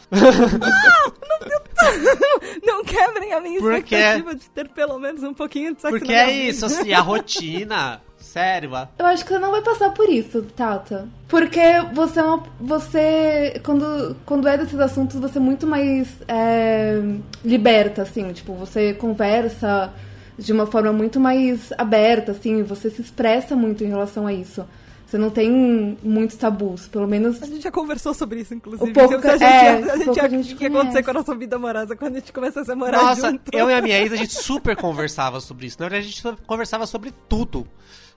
[2.63, 6.13] Não quebrem a minha Porque- expectativa de ter pelo menos um pouquinho de sexo Porque
[6.13, 6.81] na é isso, vida.
[6.81, 8.01] assim, a rotina.
[8.21, 11.07] Sério, a- Eu acho que você não vai passar por isso, Tata.
[11.27, 11.59] Porque
[11.93, 13.59] você é uma, Você.
[13.63, 17.01] Quando, quando é desses assuntos, você é muito mais é,
[17.43, 18.31] liberta, assim.
[18.33, 19.91] Tipo, você conversa
[20.37, 22.63] de uma forma muito mais aberta, assim.
[22.63, 24.65] Você se expressa muito em relação a isso.
[25.05, 27.43] Você não tem muitos tabus, pelo menos.
[27.43, 28.89] A gente já conversou sobre isso, inclusive.
[28.89, 31.03] O pouco Se a que- gente, é, a gente ia- a gente o que conhece.
[31.03, 33.51] com a nossa vida amorosa quando a gente começasse a morar Nossa, junto.
[33.53, 35.75] eu e a minha ex, a gente super conversava sobre isso.
[35.81, 37.67] Na verdade, a gente conversava sobre tudo.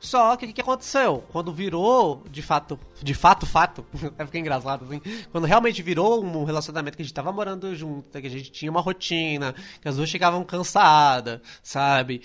[0.04, 1.24] Só que o que, que aconteceu?
[1.32, 3.86] Quando virou, de fato, de fato, fato,
[4.18, 5.00] é porque é engraçado, assim,
[5.32, 8.70] quando realmente virou um relacionamento que a gente tava morando junto, que a gente tinha
[8.70, 12.20] uma rotina, que as duas chegavam cansadas, sabe?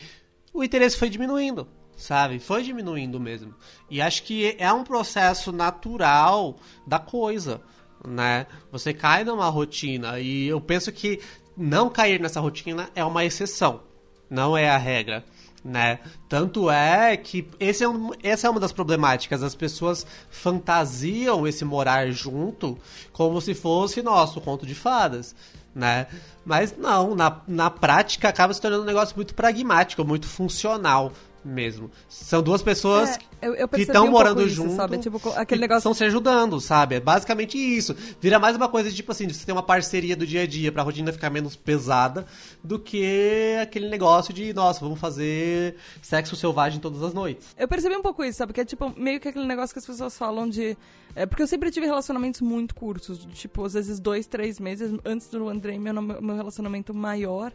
[0.53, 2.37] O interesse foi diminuindo, sabe?
[2.37, 3.55] Foi diminuindo mesmo.
[3.89, 7.61] E acho que é um processo natural da coisa,
[8.05, 8.45] né?
[8.73, 11.21] Você cai numa rotina e eu penso que
[11.55, 13.83] não cair nessa rotina é uma exceção,
[14.29, 15.23] não é a regra.
[15.63, 15.99] Né?
[16.29, 19.43] Tanto é que esse é um, essa é uma das problemáticas.
[19.43, 22.77] As pessoas fantasiam esse morar junto
[23.11, 25.35] como se fosse nosso conto de fadas.
[25.75, 26.07] Né?
[26.45, 31.11] Mas não, na, na prática acaba se tornando um negócio muito pragmático, muito funcional
[31.43, 31.89] mesmo.
[32.07, 33.09] São duas pessoas
[33.41, 34.75] É, eu- eu que estão morando isso, junto.
[34.75, 34.97] sabe?
[34.97, 36.95] Tipo, aquele negócio- Estão se ajudando, sabe?
[36.95, 37.95] É basicamente isso.
[38.19, 40.71] Vira mais uma coisa, tipo assim, de você ter uma parceria do dia a dia
[40.71, 42.25] pra rotina ficar menos pesada
[42.63, 47.47] do que aquele negócio de, nossa, vamos fazer sexo selvagem todas as noites.
[47.57, 48.53] Eu percebi um pouco isso, sabe?
[48.53, 50.77] Que é tipo meio que aquele negócio que as pessoas falam de.
[51.15, 54.91] É, porque eu sempre tive relacionamentos muito curtos, de, tipo, às vezes dois, três meses.
[55.03, 57.51] Antes do Andrei, meu, meu relacionamento maior,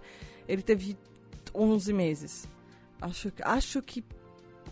[0.49, 0.97] ele teve
[1.55, 2.49] 11 meses.
[3.05, 4.03] Acho, acho que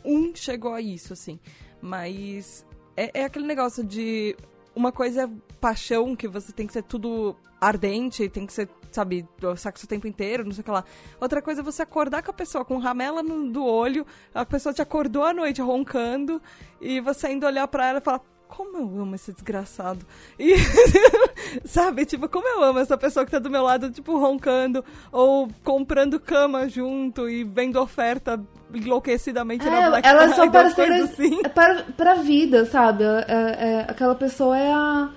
[0.02, 1.38] um chegou a isso, assim.
[1.80, 2.64] Mas
[2.96, 4.36] é, é aquele negócio de.
[4.74, 5.30] Uma coisa é
[5.60, 10.06] paixão, que você tem que ser tudo ardente, tem que ser, sabe, sexo o tempo
[10.06, 10.82] inteiro, não sei o que lá.
[11.20, 14.72] Outra coisa é você acordar com a pessoa com ramela no, do olho, a pessoa
[14.72, 16.40] te acordou à noite roncando,
[16.80, 18.20] e você indo olhar pra ela e falar.
[18.48, 20.04] Como eu amo esse desgraçado.
[20.38, 20.52] E,
[21.64, 25.48] sabe, tipo, como eu amo essa pessoa que tá do meu lado, tipo, roncando, ou
[25.64, 28.40] comprando cama junto e vendo oferta
[28.74, 31.40] enlouquecidamente na É, Black elas são parceiras assim.
[31.44, 33.04] é para, pra vida, sabe?
[33.04, 35.08] É- é- aquela pessoa é a,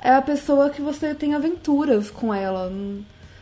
[0.00, 2.72] é a pessoa que você tem aventuras com ela.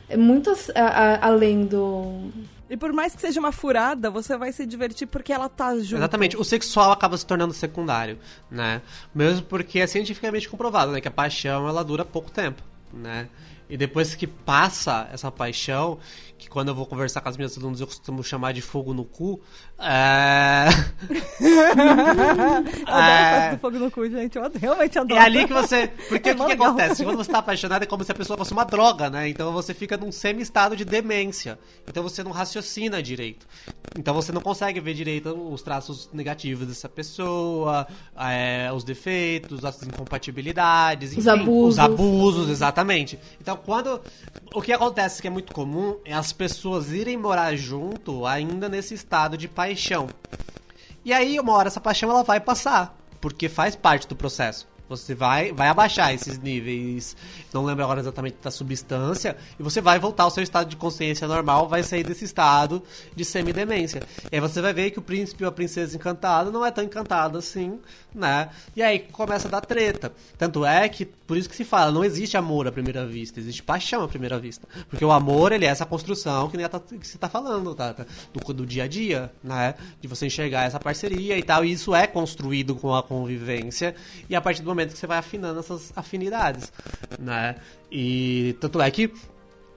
[0.09, 2.31] É muito a- a- além do.
[2.71, 5.97] E por mais que seja uma furada, você vai se divertir porque ela tá junto.
[5.97, 6.37] Exatamente.
[6.37, 8.17] O sexual acaba se tornando secundário,
[8.49, 8.81] né?
[9.13, 11.01] Mesmo porque é cientificamente comprovado, né?
[11.01, 12.63] Que a paixão, ela dura pouco tempo,
[12.93, 13.29] né?
[13.69, 15.99] E depois que passa essa paixão,
[16.41, 19.05] que quando eu vou conversar com as minhas alunas eu costumo chamar de fogo no
[19.05, 19.41] cu,
[19.79, 20.67] é...
[21.41, 23.51] Eu adoro É.
[23.55, 24.37] do fogo no cu, gente.
[24.37, 25.21] Eu realmente adoro.
[25.21, 25.89] É ali que você.
[26.09, 27.05] Porque É o que, que acontece?
[27.05, 29.29] Quando você tá apaixonado é como se a pessoa fosse uma droga, né?
[29.29, 31.59] Então você fica num semi-estado de demência.
[31.87, 33.47] Então você não raciocina direito.
[33.99, 37.87] Então você não consegue ver direito os traços negativos dessa pessoa,
[38.19, 41.75] é, os defeitos, as incompatibilidades, enfim, os abusos.
[41.75, 43.19] Os abusos, exatamente.
[43.41, 44.01] Então quando.
[44.55, 48.95] O que acontece que é muito comum é as pessoas irem morar junto ainda nesse
[48.95, 50.09] estado de paixão.
[51.05, 54.70] E aí, uma hora essa paixão ela vai passar, porque faz parte do processo.
[54.91, 57.17] Você vai, vai abaixar esses níveis,
[57.55, 61.29] não lembro agora exatamente da substância, e você vai voltar ao seu estado de consciência
[61.29, 62.83] normal, vai sair desse estado
[63.15, 64.03] de semidemência.
[64.33, 66.83] E aí você vai ver que o príncipe ou a princesa encantada não é tão
[66.83, 67.79] encantado assim,
[68.13, 68.49] né?
[68.75, 70.13] E aí começa a dar treta.
[70.37, 73.63] Tanto é que, por isso que se fala, não existe amor à primeira vista, existe
[73.63, 74.67] paixão à primeira vista.
[74.89, 77.95] Porque o amor, ele é essa construção que, nem a, que você tá falando, tá?
[78.35, 79.77] Do, do dia a dia, né?
[80.01, 83.95] De você enxergar essa parceria e tal, e isso é construído com a convivência,
[84.29, 86.73] e a partir do momento momento que você vai afinando essas afinidades,
[87.19, 87.57] né?
[87.91, 89.13] E tanto é que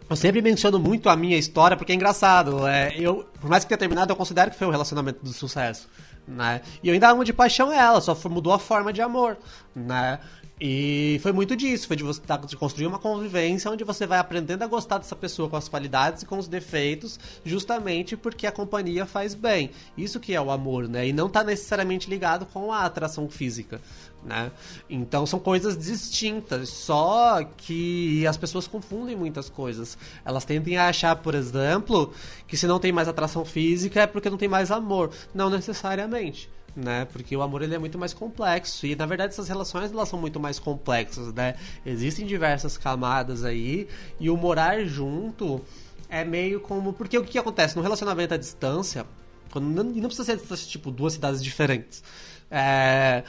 [0.10, 2.68] eu sempre menciono muito a minha história porque é engraçado.
[2.68, 5.90] É, eu, por mais que tenha terminado, eu considero que foi um relacionamento de sucesso.
[6.28, 6.62] Né?
[6.82, 9.38] E eu ainda amo de paixão ela, só mudou a forma de amor.
[9.76, 10.20] Né?
[10.62, 14.20] E foi muito disso, foi de você tá, de construir uma convivência onde você vai
[14.20, 18.52] aprendendo a gostar dessa pessoa com as qualidades e com os defeitos, justamente porque a
[18.52, 19.72] companhia faz bem.
[19.98, 21.08] Isso que é o amor, né?
[21.08, 23.82] E não está necessariamente ligado com a atração física,
[24.24, 24.52] né?
[24.88, 29.98] Então são coisas distintas, só que as pessoas confundem muitas coisas.
[30.24, 32.14] Elas tendem a achar, por exemplo,
[32.48, 35.10] que se não tem mais atração física é porque não tem mais amor.
[35.34, 37.06] Não necessariamente né?
[37.12, 40.20] Porque o amor ele é muito mais complexo e na verdade essas relações elas são
[40.20, 41.56] muito mais complexas, né?
[41.86, 43.88] Existem diversas camadas aí
[44.20, 45.62] e o morar junto
[46.10, 49.06] é meio como porque o que acontece no relacionamento à distância,
[49.52, 52.04] quando não, não precisa ser distância, tipo duas cidades diferentes.
[52.50, 53.24] É,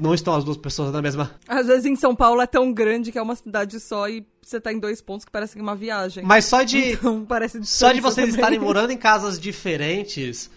[0.00, 1.30] não estão as duas pessoas na mesma.
[1.46, 4.60] Às vezes em São Paulo é tão grande que é uma cidade só e você
[4.60, 6.24] tá em dois pontos que parece uma viagem.
[6.24, 6.78] Mas só de.
[6.98, 8.34] Então, parece só de vocês também.
[8.34, 10.50] estarem morando em casas diferentes,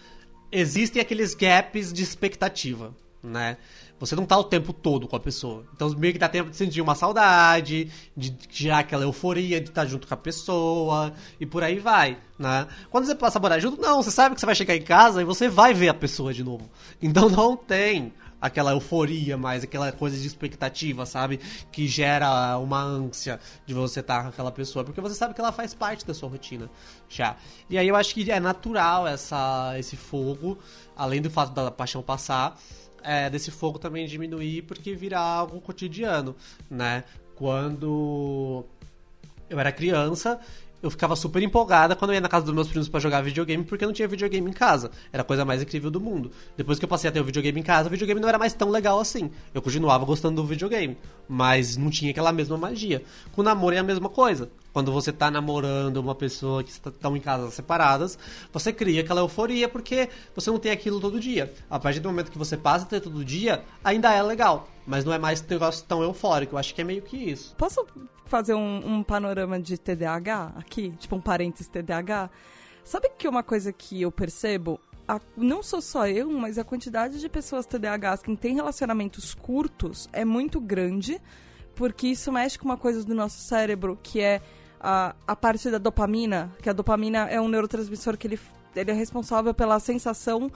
[0.52, 3.56] existem aqueles gaps de expectativa, né?
[3.98, 5.64] Você não tá o tempo todo com a pessoa.
[5.74, 9.86] Então meio que dá tempo de sentir uma saudade, de gerar aquela euforia de estar
[9.86, 12.66] junto com a pessoa e por aí vai, né?
[12.90, 15.22] Quando você passa a morar junto, não, você sabe que você vai chegar em casa
[15.22, 16.68] e você vai ver a pessoa de novo.
[17.00, 18.12] Então não tem
[18.42, 21.38] aquela euforia mais, aquela coisa de expectativa, sabe?
[21.70, 25.52] Que gera uma ânsia de você estar com aquela pessoa, porque você sabe que ela
[25.52, 26.68] faz parte da sua rotina
[27.08, 27.36] já.
[27.70, 30.58] E aí eu acho que é natural essa, esse fogo,
[30.96, 32.58] além do fato da paixão passar,
[33.04, 36.34] é, desse fogo também diminuir, porque vira algo cotidiano,
[36.68, 37.04] né?
[37.36, 38.64] Quando
[39.48, 40.40] eu era criança,
[40.82, 43.62] eu ficava super empolgada quando eu ia na casa dos meus primos para jogar videogame,
[43.62, 44.90] porque não tinha videogame em casa.
[45.12, 46.32] Era a coisa mais incrível do mundo.
[46.56, 48.52] Depois que eu passei a ter o videogame em casa, o videogame não era mais
[48.52, 49.30] tão legal assim.
[49.54, 53.02] Eu continuava gostando do videogame, mas não tinha aquela mesma magia.
[53.30, 54.50] Com o namoro é a mesma coisa.
[54.72, 58.18] Quando você tá namorando uma pessoa que estão em casas separadas,
[58.52, 61.52] você cria aquela euforia porque você não tem aquilo todo dia.
[61.70, 64.68] A partir do momento que você passa a ter todo dia, ainda é legal.
[64.86, 66.54] Mas não é mais um negócio tão eufórico.
[66.54, 67.54] Eu acho que é meio que isso.
[67.56, 67.86] Posso
[68.32, 70.94] fazer um, um panorama de TDAH aqui?
[70.98, 72.30] Tipo um parênteses TDAH?
[72.82, 74.80] Sabe que uma coisa que eu percebo?
[75.06, 80.08] A, não sou só eu, mas a quantidade de pessoas TDAHs que têm relacionamentos curtos
[80.14, 81.20] é muito grande,
[81.74, 84.40] porque isso mexe com uma coisa do nosso cérebro que é
[84.80, 88.40] a, a parte da dopamina, que a dopamina é um neurotransmissor que ele,
[88.74, 90.50] ele é responsável pela sensação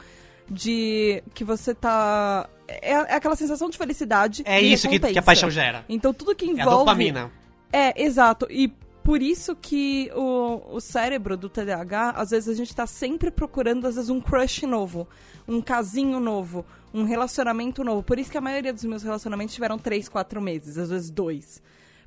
[0.48, 2.48] de que você tá.
[2.66, 4.42] É, é aquela sensação de felicidade.
[4.46, 5.84] É isso que, que, a paixão gera.
[5.90, 6.60] Então tudo que envolve.
[6.60, 7.30] É a dopamina.
[7.72, 8.46] É, exato.
[8.50, 8.68] E
[9.06, 13.86] por isso que o, o cérebro do TDAH, às vezes a gente tá sempre procurando,
[13.86, 15.06] às vezes, um crush novo,
[15.46, 18.02] um casinho novo, um relacionamento novo.
[18.02, 21.62] Por isso que a maioria dos meus relacionamentos tiveram três, quatro meses, às vezes dois.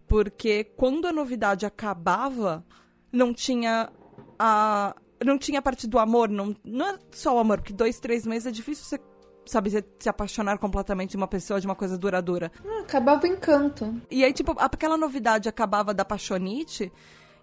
[0.10, 2.66] Porque quando a novidade acabava,
[3.12, 3.90] não tinha
[4.38, 4.94] a.
[5.24, 8.26] Não tinha a parte do amor, não, não é só o amor, porque dois, três
[8.26, 8.98] meses é difícil você
[9.46, 12.52] sabe, se, apaixonar completamente de uma pessoa, de uma coisa duradoura.
[12.66, 14.02] Ah, acabava o encanto.
[14.10, 16.92] E aí, tipo, aquela novidade acabava da paixonite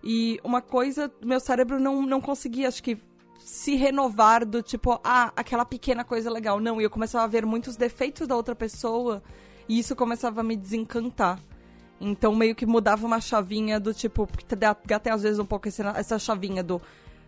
[0.03, 2.99] e uma coisa, meu cérebro não, não conseguia, acho que,
[3.39, 6.59] se renovar do tipo, ah, aquela pequena coisa legal.
[6.59, 9.23] Não, e eu começava a ver muitos defeitos da outra pessoa
[9.69, 11.41] e isso começava a me desencantar.
[12.01, 14.55] Então meio que mudava uma chavinha do tipo, porque
[14.93, 16.81] até às vezes um pouco essa chavinha do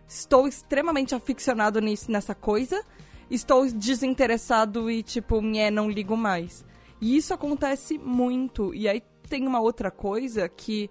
[0.07, 2.83] estou extremamente aficionado nisso, nessa coisa,
[3.29, 6.65] estou desinteressado e tipo, nhé, não ligo mais.
[7.01, 8.73] E isso acontece muito.
[8.73, 10.89] E aí tem uma outra coisa que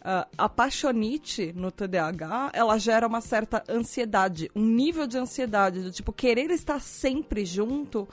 [0.00, 5.90] uh, a paixonite no TDAH, ela gera uma certa ansiedade, um nível de ansiedade, do
[5.90, 8.08] tipo, querer estar sempre junto.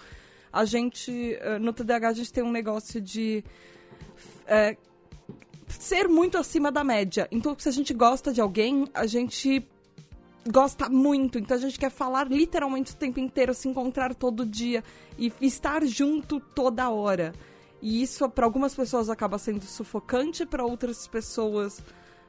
[0.51, 3.43] A gente, uh, no TDAH, a gente tem um negócio de
[4.45, 4.77] uh,
[5.67, 7.27] ser muito acima da média.
[7.31, 9.65] Então, se a gente gosta de alguém, a gente
[10.49, 14.83] gosta muito, então a gente quer falar literalmente o tempo inteiro, se encontrar todo dia
[15.17, 17.33] e estar junto toda hora.
[17.81, 21.83] E isso para algumas pessoas acaba sendo sufocante, para outras pessoas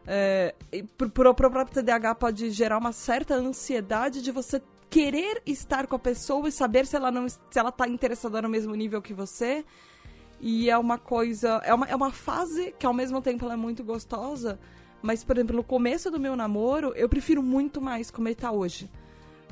[0.06, 0.54] é,
[0.96, 4.60] para o próprio TDAH pode gerar uma certa ansiedade de você
[4.90, 8.48] querer estar com a pessoa e saber se ela não se ela está interessada no
[8.48, 9.64] mesmo nível que você.
[10.40, 13.84] E é uma coisa, é uma, é uma fase que ao mesmo tempo é muito
[13.84, 14.58] gostosa,
[15.02, 18.52] mas por exemplo, no começo do meu namoro, eu prefiro muito mais como ele tá
[18.52, 18.88] hoje.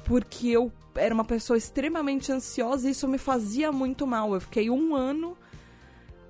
[0.04, 4.34] Porque eu era uma pessoa extremamente ansiosa e isso me fazia muito mal.
[4.34, 5.36] Eu fiquei um ano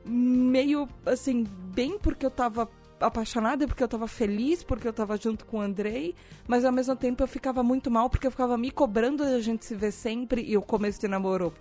[0.04, 1.44] meio assim,
[1.74, 2.68] bem porque eu tava
[2.98, 6.14] apaixonada porque eu tava feliz, porque eu tava junto com o Andrei,
[6.46, 9.40] mas ao mesmo tempo eu ficava muito mal porque eu ficava me cobrando de a
[9.40, 11.52] gente se ver sempre e o começo de namoro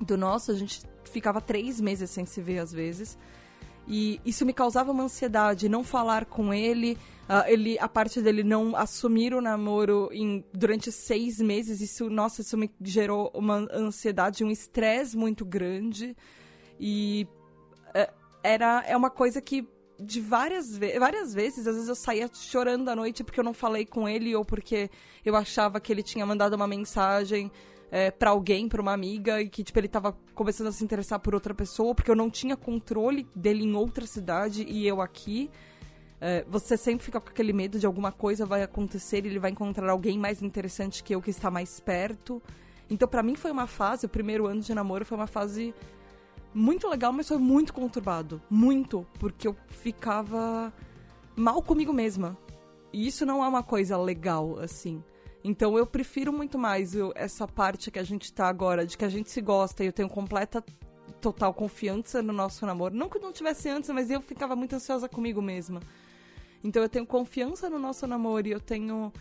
[0.00, 3.18] do nosso, a gente ficava três meses sem se ver às vezes.
[3.86, 6.96] E isso me causava uma ansiedade, não falar com ele,
[7.28, 12.42] uh, ele a parte dele não assumir o namoro em, durante seis meses, isso, nossa,
[12.42, 16.16] isso me gerou uma ansiedade, um estresse muito grande.
[16.78, 17.26] E
[17.88, 18.12] uh,
[18.42, 19.66] era, é uma coisa que
[20.00, 23.86] de várias, várias vezes, às vezes eu saía chorando à noite porque eu não falei
[23.86, 24.90] com ele ou porque
[25.24, 27.50] eu achava que ele tinha mandado uma mensagem
[27.92, 31.20] é, para alguém, para uma amiga, e que tipo, ele tava começando a se interessar
[31.20, 35.50] por outra pessoa, porque eu não tinha controle dele em outra cidade e eu aqui.
[36.18, 39.90] É, você sempre fica com aquele medo de alguma coisa vai acontecer ele vai encontrar
[39.90, 42.42] alguém mais interessante que eu que está mais perto.
[42.88, 45.74] Então, para mim, foi uma fase, o primeiro ano de namoro foi uma fase
[46.54, 48.40] muito legal, mas foi muito conturbado.
[48.48, 49.06] Muito.
[49.18, 50.72] Porque eu ficava
[51.36, 52.38] mal comigo mesma.
[52.90, 55.02] E isso não é uma coisa legal, assim.
[55.44, 59.04] Então eu prefiro muito mais eu, essa parte que a gente tá agora, de que
[59.04, 60.64] a gente se gosta e eu tenho completa,
[61.20, 62.94] total confiança no nosso namoro.
[62.94, 65.80] Não que não tivesse antes, mas eu ficava muito ansiosa comigo mesma.
[66.62, 69.12] Então eu tenho confiança no nosso namoro e eu tenho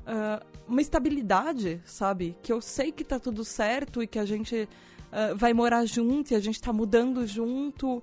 [0.00, 2.36] uh, uma estabilidade, sabe?
[2.42, 4.68] Que eu sei que tá tudo certo e que a gente
[5.12, 8.02] uh, vai morar junto e a gente tá mudando junto,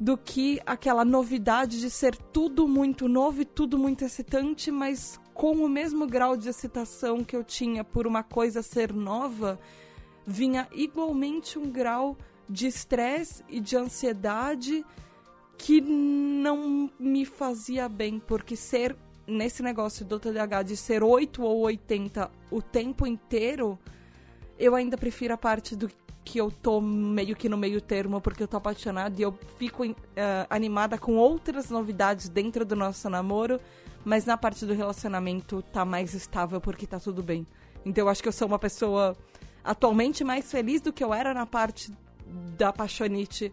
[0.00, 5.52] do que aquela novidade de ser tudo muito novo e tudo muito excitante, mas com
[5.52, 9.58] o mesmo grau de excitação que eu tinha por uma coisa ser nova,
[10.26, 12.14] vinha igualmente um grau
[12.46, 14.84] de estresse e de ansiedade
[15.56, 18.94] que não me fazia bem, porque ser
[19.26, 23.78] nesse negócio do TDAH de ser 8 ou 80 o tempo inteiro,
[24.58, 25.90] eu ainda prefiro a parte do
[26.22, 29.86] que eu tô meio que no meio termo porque eu tô apaixonada e eu fico
[29.86, 29.96] uh,
[30.50, 33.58] animada com outras novidades dentro do nosso namoro,
[34.04, 37.46] mas na parte do relacionamento tá mais estável porque tá tudo bem.
[37.84, 39.16] Então eu acho que eu sou uma pessoa
[39.62, 41.92] atualmente mais feliz do que eu era na parte
[42.56, 43.52] da paixonite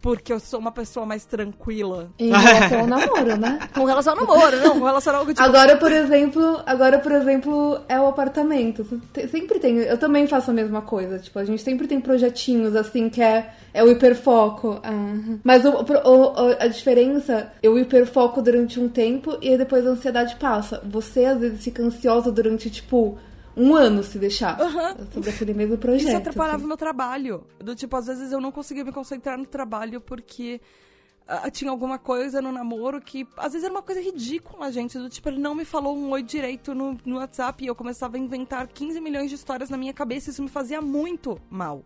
[0.00, 2.10] porque eu sou uma pessoa mais tranquila.
[2.18, 3.58] Em relação ao namoro, né?
[3.74, 5.42] Com relação ao namoro, não, com relação ao tipo...
[5.42, 8.86] Agora, por exemplo, agora, por exemplo, é o apartamento.
[9.30, 9.78] Sempre tem.
[9.78, 11.18] Eu também faço a mesma coisa.
[11.18, 14.80] Tipo, a gente sempre tem projetinhos assim que é, é o hiperfoco.
[14.82, 15.38] Ah.
[15.42, 20.80] Mas o, o, a diferença, eu hiperfoco durante um tempo e depois a ansiedade passa.
[20.84, 23.18] Você às vezes fica ansiosa durante, tipo,
[23.56, 24.60] um ano se deixar.
[24.60, 25.06] Uhum.
[25.12, 26.08] Sobre aquele mesmo projeto.
[26.08, 26.66] Isso atrapalhava assim.
[26.66, 27.46] meu trabalho.
[27.58, 30.60] Do tipo, às vezes eu não conseguia me concentrar no trabalho porque
[31.26, 34.98] uh, tinha alguma coisa no namoro que às vezes era uma coisa ridícula, gente.
[34.98, 38.16] Do tipo, ele não me falou um oi direito no, no WhatsApp e eu começava
[38.16, 40.30] a inventar 15 milhões de histórias na minha cabeça.
[40.30, 41.82] Isso me fazia muito mal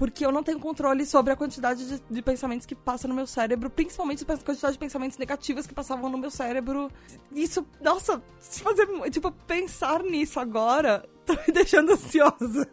[0.00, 3.26] porque eu não tenho controle sobre a quantidade de, de, pensamentos que passa no meu
[3.26, 6.90] cérebro, principalmente a quantidade de pensamentos negativos que passavam no meu cérebro.
[7.30, 12.66] Isso, nossa, fazer, tipo, pensar nisso agora tá me deixando ansiosa.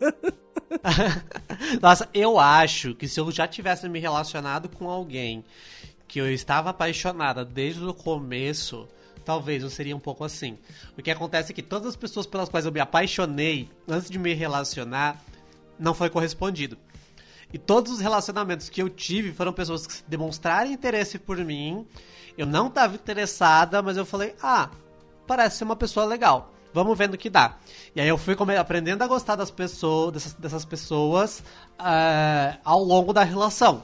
[1.84, 5.44] nossa, eu acho que se eu já tivesse me relacionado com alguém
[6.08, 8.88] que eu estava apaixonada desde o começo,
[9.26, 10.58] talvez eu seria um pouco assim.
[10.98, 14.18] O que acontece é que todas as pessoas pelas quais eu me apaixonei antes de
[14.18, 15.22] me relacionar
[15.80, 16.78] não foi correspondido.
[17.54, 21.86] E todos os relacionamentos que eu tive foram pessoas que demonstraram interesse por mim.
[22.38, 24.70] Eu não estava interessada, mas eu falei: ah,
[25.26, 26.54] parece ser uma pessoa legal.
[26.74, 27.58] Vamos vendo o que dá.
[27.96, 31.40] E aí eu fui aprendendo a gostar das pessoas, dessas, dessas pessoas
[31.80, 33.84] uh, ao longo da relação.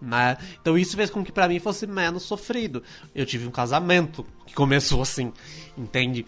[0.00, 0.36] Né?
[0.60, 2.82] Então isso fez com que para mim fosse menos sofrido.
[3.14, 5.32] Eu tive um casamento que começou assim,
[5.78, 6.26] entende?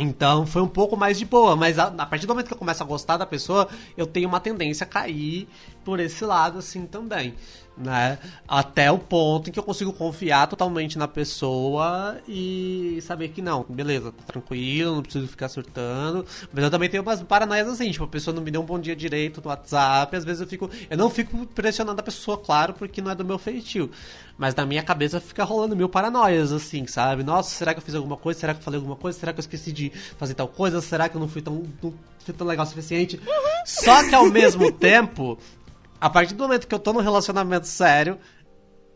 [0.00, 2.58] Então foi um pouco mais de boa, mas a, a, partir do momento que eu
[2.58, 5.46] começo a gostar da pessoa, eu tenho uma tendência a cair
[5.84, 7.34] por esse lado assim também.
[7.80, 8.18] Né?
[8.46, 13.64] Até o ponto em que eu consigo confiar totalmente na pessoa e saber que não,
[13.68, 16.26] beleza, tá tranquilo, não preciso ficar surtando.
[16.52, 18.78] Mas eu também tenho umas paranoias assim, tipo, a pessoa não me deu um bom
[18.78, 20.70] dia direito no WhatsApp, às vezes eu fico.
[20.88, 23.90] Eu não fico pressionando a pessoa, claro, porque não é do meu feitio.
[24.36, 27.22] Mas na minha cabeça fica rolando mil paranoias, assim, sabe?
[27.22, 28.40] Nossa, será que eu fiz alguma coisa?
[28.40, 29.18] Será que eu falei alguma coisa?
[29.18, 30.80] Será que eu esqueci de fazer tal coisa?
[30.80, 33.20] Será que eu não fui tão, não fui tão legal o suficiente?
[33.66, 35.38] Só que ao mesmo tempo,
[36.00, 38.18] a partir do momento que eu tô num relacionamento sério,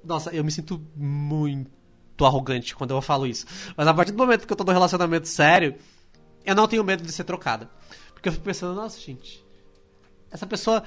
[0.03, 3.47] nossa, eu me sinto muito arrogante quando eu falo isso.
[3.77, 5.75] Mas a partir do momento que eu tô num relacionamento sério,
[6.45, 7.69] eu não tenho medo de ser trocada.
[8.13, 9.45] Porque eu fico pensando, nossa, gente,
[10.31, 10.83] essa pessoa,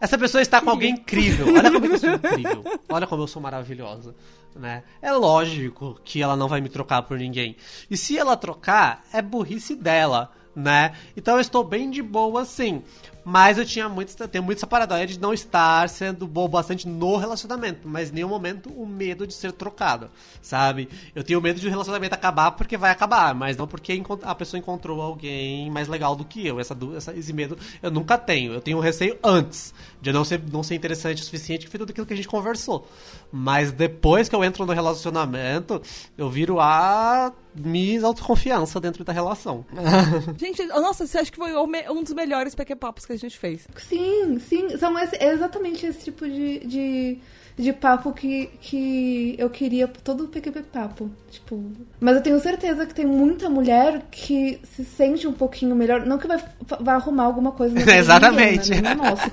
[0.00, 1.46] essa pessoa está com alguém incrível.
[1.54, 2.64] Olha como eu sou incrível.
[2.88, 4.14] Olha como eu sou maravilhosa,
[4.54, 4.82] né?
[5.00, 7.56] É lógico que ela não vai me trocar por ninguém.
[7.90, 10.92] E se ela trocar, é burrice dela, né?
[11.16, 12.82] Então eu estou bem de boa assim.
[13.24, 16.88] Mas eu tinha muito, eu tenho muito essa paranoia de não estar sendo bom bastante
[16.88, 20.10] no relacionamento, mas em nenhum momento o medo de ser trocado,
[20.40, 20.88] sabe?
[21.14, 24.58] Eu tenho medo de o relacionamento acabar porque vai acabar, mas não porque a pessoa
[24.58, 26.58] encontrou alguém mais legal do que eu.
[26.58, 28.52] Essa, essa, esse medo eu nunca tenho.
[28.52, 31.78] Eu tenho um receio antes de não ser, não ser interessante o suficiente que foi
[31.78, 32.86] tudo aquilo que a gente conversou.
[33.30, 35.80] Mas depois que eu entro no relacionamento,
[36.16, 39.64] eu viro a minha autoconfiança dentro da relação.
[40.38, 43.66] gente, nossa, você acha que foi um dos melhores PQ Papos que a gente fez?
[43.76, 44.76] Sim, sim.
[44.76, 47.18] São esse, exatamente esse tipo de, de,
[47.56, 51.10] de papo que, que eu queria todo o PQP Papo.
[51.30, 51.60] Tipo.
[51.98, 56.06] Mas eu tenho certeza que tem muita mulher que se sente um pouquinho melhor.
[56.06, 56.42] Não que vai,
[56.80, 58.70] vai arrumar alguma coisa na Exatamente.
[58.70, 58.94] Ninguém, né?
[58.94, 59.30] Nossa,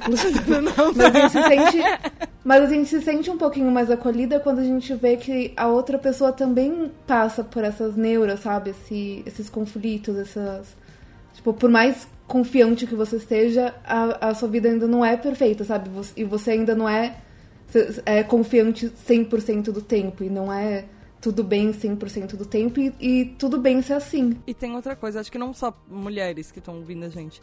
[0.62, 1.78] não, mas a gente se sente.
[2.44, 5.68] Mas a gente se sente um pouquinho mais acolhida quando a gente vê que a
[5.68, 8.72] outra pessoa também passa por essas neuras, sabe?
[8.72, 10.76] Esse, esses conflitos, essas.
[11.36, 15.64] Tipo, por mais confiante que você esteja, a, a sua vida ainda não é perfeita,
[15.64, 15.90] sabe?
[16.16, 17.18] E você ainda não é,
[18.06, 20.24] é confiante 100% do tempo.
[20.24, 20.86] E não é
[21.22, 22.80] tudo bem 100% do tempo.
[22.80, 24.38] E, e tudo bem ser assim.
[24.46, 27.42] E tem outra coisa, acho que não só mulheres que estão ouvindo a gente.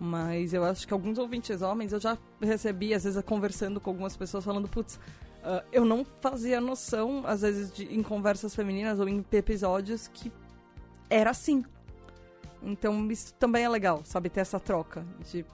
[0.00, 4.16] Mas eu acho que alguns ouvintes homens eu já recebi, às vezes, conversando com algumas
[4.16, 9.08] pessoas, falando, putz, uh, eu não fazia noção, às vezes, de, em conversas femininas ou
[9.08, 10.32] em episódios, que
[11.08, 11.64] era assim.
[12.64, 15.44] Então isso também é legal, sabe, ter essa troca de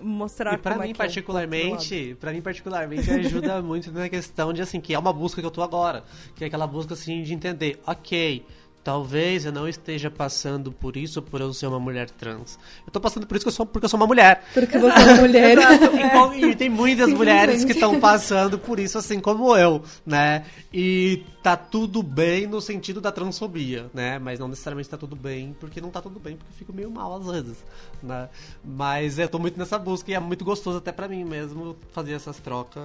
[0.00, 4.08] mostrar e pra como mim é que particularmente, é para mim particularmente ajuda muito na
[4.08, 6.04] questão de assim, que é uma busca que eu tô agora,
[6.34, 8.44] que é aquela busca assim de entender, OK,
[8.82, 12.58] Talvez eu não esteja passando por isso por eu ser uma mulher trans.
[12.86, 14.44] Eu tô passando por isso eu sou, porque eu sou uma mulher.
[14.54, 15.58] Porque você é uma mulher.
[16.36, 20.46] e, e, tem muitas mulheres que estão passando por isso assim como eu, né?
[20.72, 24.18] E tá tudo bem no sentido da transfobia, né?
[24.18, 26.90] Mas não necessariamente tá tudo bem, porque não tá tudo bem, porque eu fico meio
[26.90, 27.64] mal às vezes,
[28.02, 28.28] né?
[28.64, 32.12] Mas eu tô muito nessa busca e é muito gostoso até para mim mesmo fazer
[32.12, 32.82] essas trocas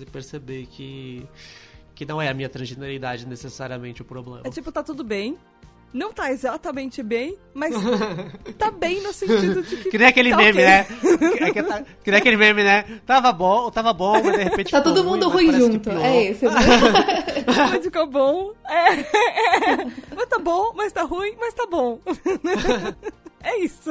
[0.00, 1.26] e perceber que
[1.96, 4.42] que não é a minha transgeneridade necessariamente o problema.
[4.44, 5.36] É tipo, tá tudo bem.
[5.92, 7.74] Não tá exatamente bem, mas
[8.58, 9.88] tá bem no sentido de que.
[9.88, 10.64] Que nem aquele tá meme, okay.
[10.64, 10.86] né?
[11.38, 12.84] Que, que, tá, que nem aquele meme, né?
[13.06, 14.70] Tava bom, tava bom, mas de repente.
[14.70, 15.90] Tá todo mundo ruim, ruim junto.
[15.90, 16.44] É esse.
[17.46, 18.52] mas ficou bom.
[18.68, 21.98] É, é, Mas tá bom, mas tá ruim, mas tá bom.
[23.42, 23.90] é isso.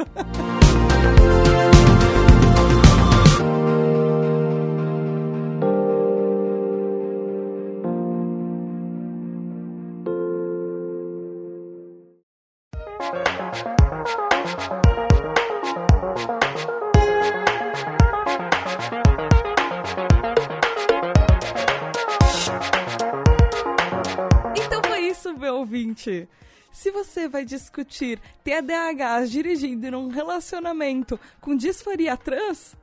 [26.76, 32.76] Se você vai discutir TDAH dirigindo num relacionamento com disforia trans,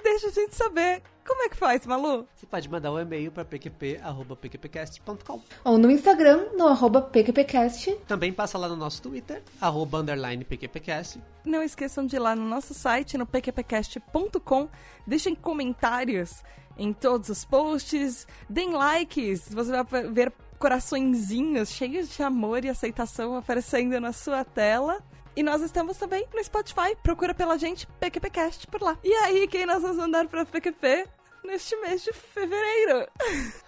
[0.00, 1.02] deixa a gente saber.
[1.26, 2.28] Como é que faz, Malu?
[2.36, 7.96] Você pode mandar um e-mail para pqp.pqpcast.com Ou no Instagram, no arroba pqpcast.
[8.06, 11.20] Também passa lá no nosso Twitter, arroba underline pqpcast.
[11.44, 14.68] Não esqueçam de ir lá no nosso site, no pqpcast.com.
[15.04, 16.44] Deixem comentários
[16.78, 19.52] em todos os posts, deem likes.
[19.52, 25.02] Você vai ver coraçõezinhos cheios de amor e aceitação aparecendo na sua tela.
[25.34, 26.94] E nós estamos também no Spotify.
[27.02, 28.98] Procura pela gente PQPcast por lá.
[29.02, 31.08] E aí, quem nós vamos mandar pra PQP
[31.44, 33.08] neste mês de fevereiro?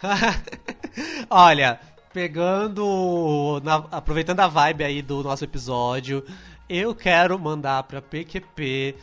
[1.30, 1.80] Olha,
[2.12, 3.61] pegando.
[3.64, 6.22] Na, aproveitando a vibe aí do nosso episódio,
[6.68, 8.97] eu quero mandar pra PQP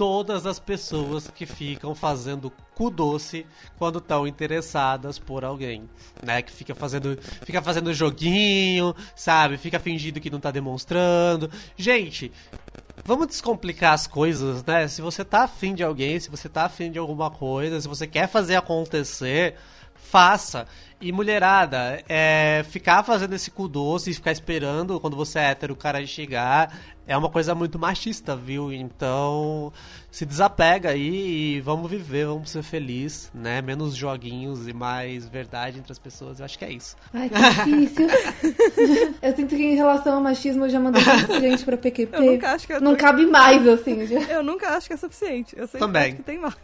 [0.00, 3.44] todas as pessoas que ficam fazendo cu doce
[3.76, 5.90] quando estão interessadas por alguém,
[6.22, 6.40] né?
[6.40, 9.58] Que fica fazendo, fica fazendo joguinho, sabe?
[9.58, 11.50] Fica fingindo que não tá demonstrando.
[11.76, 12.32] Gente,
[13.04, 14.88] vamos descomplicar as coisas, né?
[14.88, 18.06] Se você tá afim de alguém, se você tá afim de alguma coisa, se você
[18.06, 19.56] quer fazer acontecer,
[20.02, 20.66] faça.
[21.00, 25.72] E mulherada, é, ficar fazendo esse cu doce e ficar esperando quando você é hétero
[25.72, 26.76] o cara chegar
[27.10, 28.72] é uma coisa muito machista, viu?
[28.72, 29.72] Então
[30.12, 33.60] se desapega aí e vamos viver, vamos ser felizes, né?
[33.60, 36.38] Menos joguinhos e mais verdade entre as pessoas.
[36.38, 36.96] Eu acho que é isso.
[37.12, 38.06] Ai, que difícil.
[39.20, 42.14] eu sinto que em relação ao machismo eu já mandei muita gente pra PQP.
[42.20, 42.98] Eu nunca acho que eu Não tô...
[42.98, 44.06] cabe mais, assim.
[44.06, 44.20] Já.
[44.20, 45.56] Eu nunca acho que é suficiente.
[45.58, 46.14] Eu sei Também.
[46.14, 46.54] que tem mais.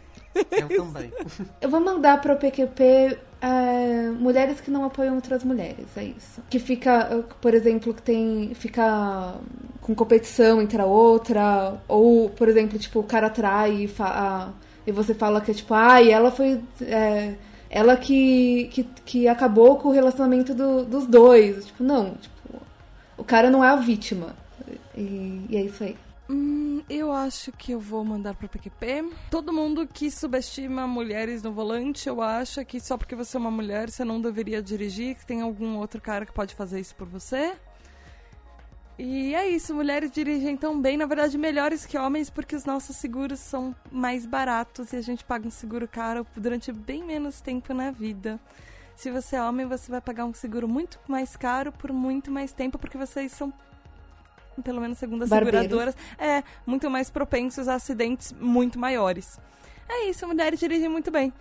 [0.51, 1.11] Eu também.
[1.61, 6.41] Eu vou mandar pro PQP é, mulheres que não apoiam outras mulheres, é isso.
[6.49, 8.53] Que fica, por exemplo, que tem.
[8.55, 9.35] fica
[9.81, 14.51] com competição entre a outra, ou, por exemplo, tipo, o cara trai e, fa,
[14.85, 16.61] e você fala que é tipo, ah, ela foi.
[16.81, 17.35] É,
[17.69, 21.67] ela que, que, que acabou com o relacionamento do, dos dois.
[21.67, 22.61] Tipo, não, tipo,
[23.17, 24.35] o cara não é a vítima.
[24.95, 25.95] E, e é isso aí.
[26.29, 29.11] Hum, eu acho que eu vou mandar pro PQP.
[29.31, 33.51] Todo mundo que subestima mulheres no volante, eu acho que só porque você é uma
[33.51, 37.07] mulher, você não deveria dirigir, que tem algum outro cara que pode fazer isso por
[37.07, 37.55] você.
[38.99, 42.95] E é isso, mulheres dirigem tão bem, na verdade, melhores que homens, porque os nossos
[42.95, 47.75] seguros são mais baratos e a gente paga um seguro caro durante bem menos tempo
[47.75, 48.39] na vida.
[48.95, 52.51] Se você é homem, você vai pagar um seguro muito mais caro por muito mais
[52.51, 53.53] tempo, porque vocês são
[54.61, 55.61] pelo menos segundo as Barbeiros.
[55.61, 59.39] seguradoras, é muito mais propensos a acidentes muito maiores.
[59.89, 61.31] É isso, mulheres dirigem muito bem.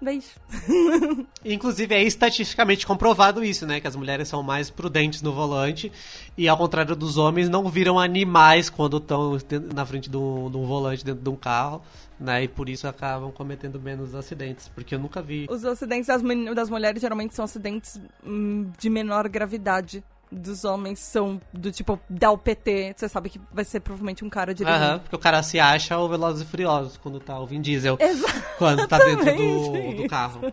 [0.00, 0.28] Beijo.
[1.44, 3.80] Inclusive, é estatisticamente comprovado isso, né?
[3.80, 5.90] Que as mulheres são mais prudentes no volante
[6.36, 9.38] e, ao contrário dos homens, não viram animais quando estão
[9.74, 11.82] na frente de um, de um volante dentro de um carro.
[12.18, 15.46] Né, e por isso acabam cometendo menos acidentes, porque eu nunca vi.
[15.50, 16.22] Os acidentes das,
[16.54, 22.30] das mulheres geralmente são acidentes hum, de menor gravidade dos homens são do tipo, dá
[22.30, 24.84] o PT, você sabe que vai ser provavelmente um cara dirigindo.
[24.84, 27.96] Aham, porque o cara se acha o Velozes e Furiosos quando tá o Vin Diesel.
[28.00, 30.52] Exatamente quando tá dentro do, do carro.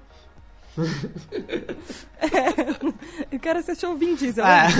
[2.19, 4.45] é, o cara se achou o Vin Diesel.
[4.45, 4.67] É.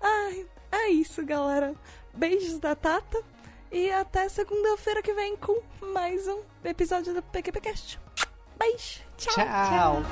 [0.00, 1.74] Ai, é isso, galera.
[2.14, 3.22] Beijos da Tata.
[3.70, 5.60] E até segunda-feira que vem com
[5.92, 8.00] mais um episódio do PQPcast.
[8.58, 9.00] Beijo.
[9.18, 9.34] Tchau.
[9.34, 9.44] tchau.
[9.44, 10.02] tchau.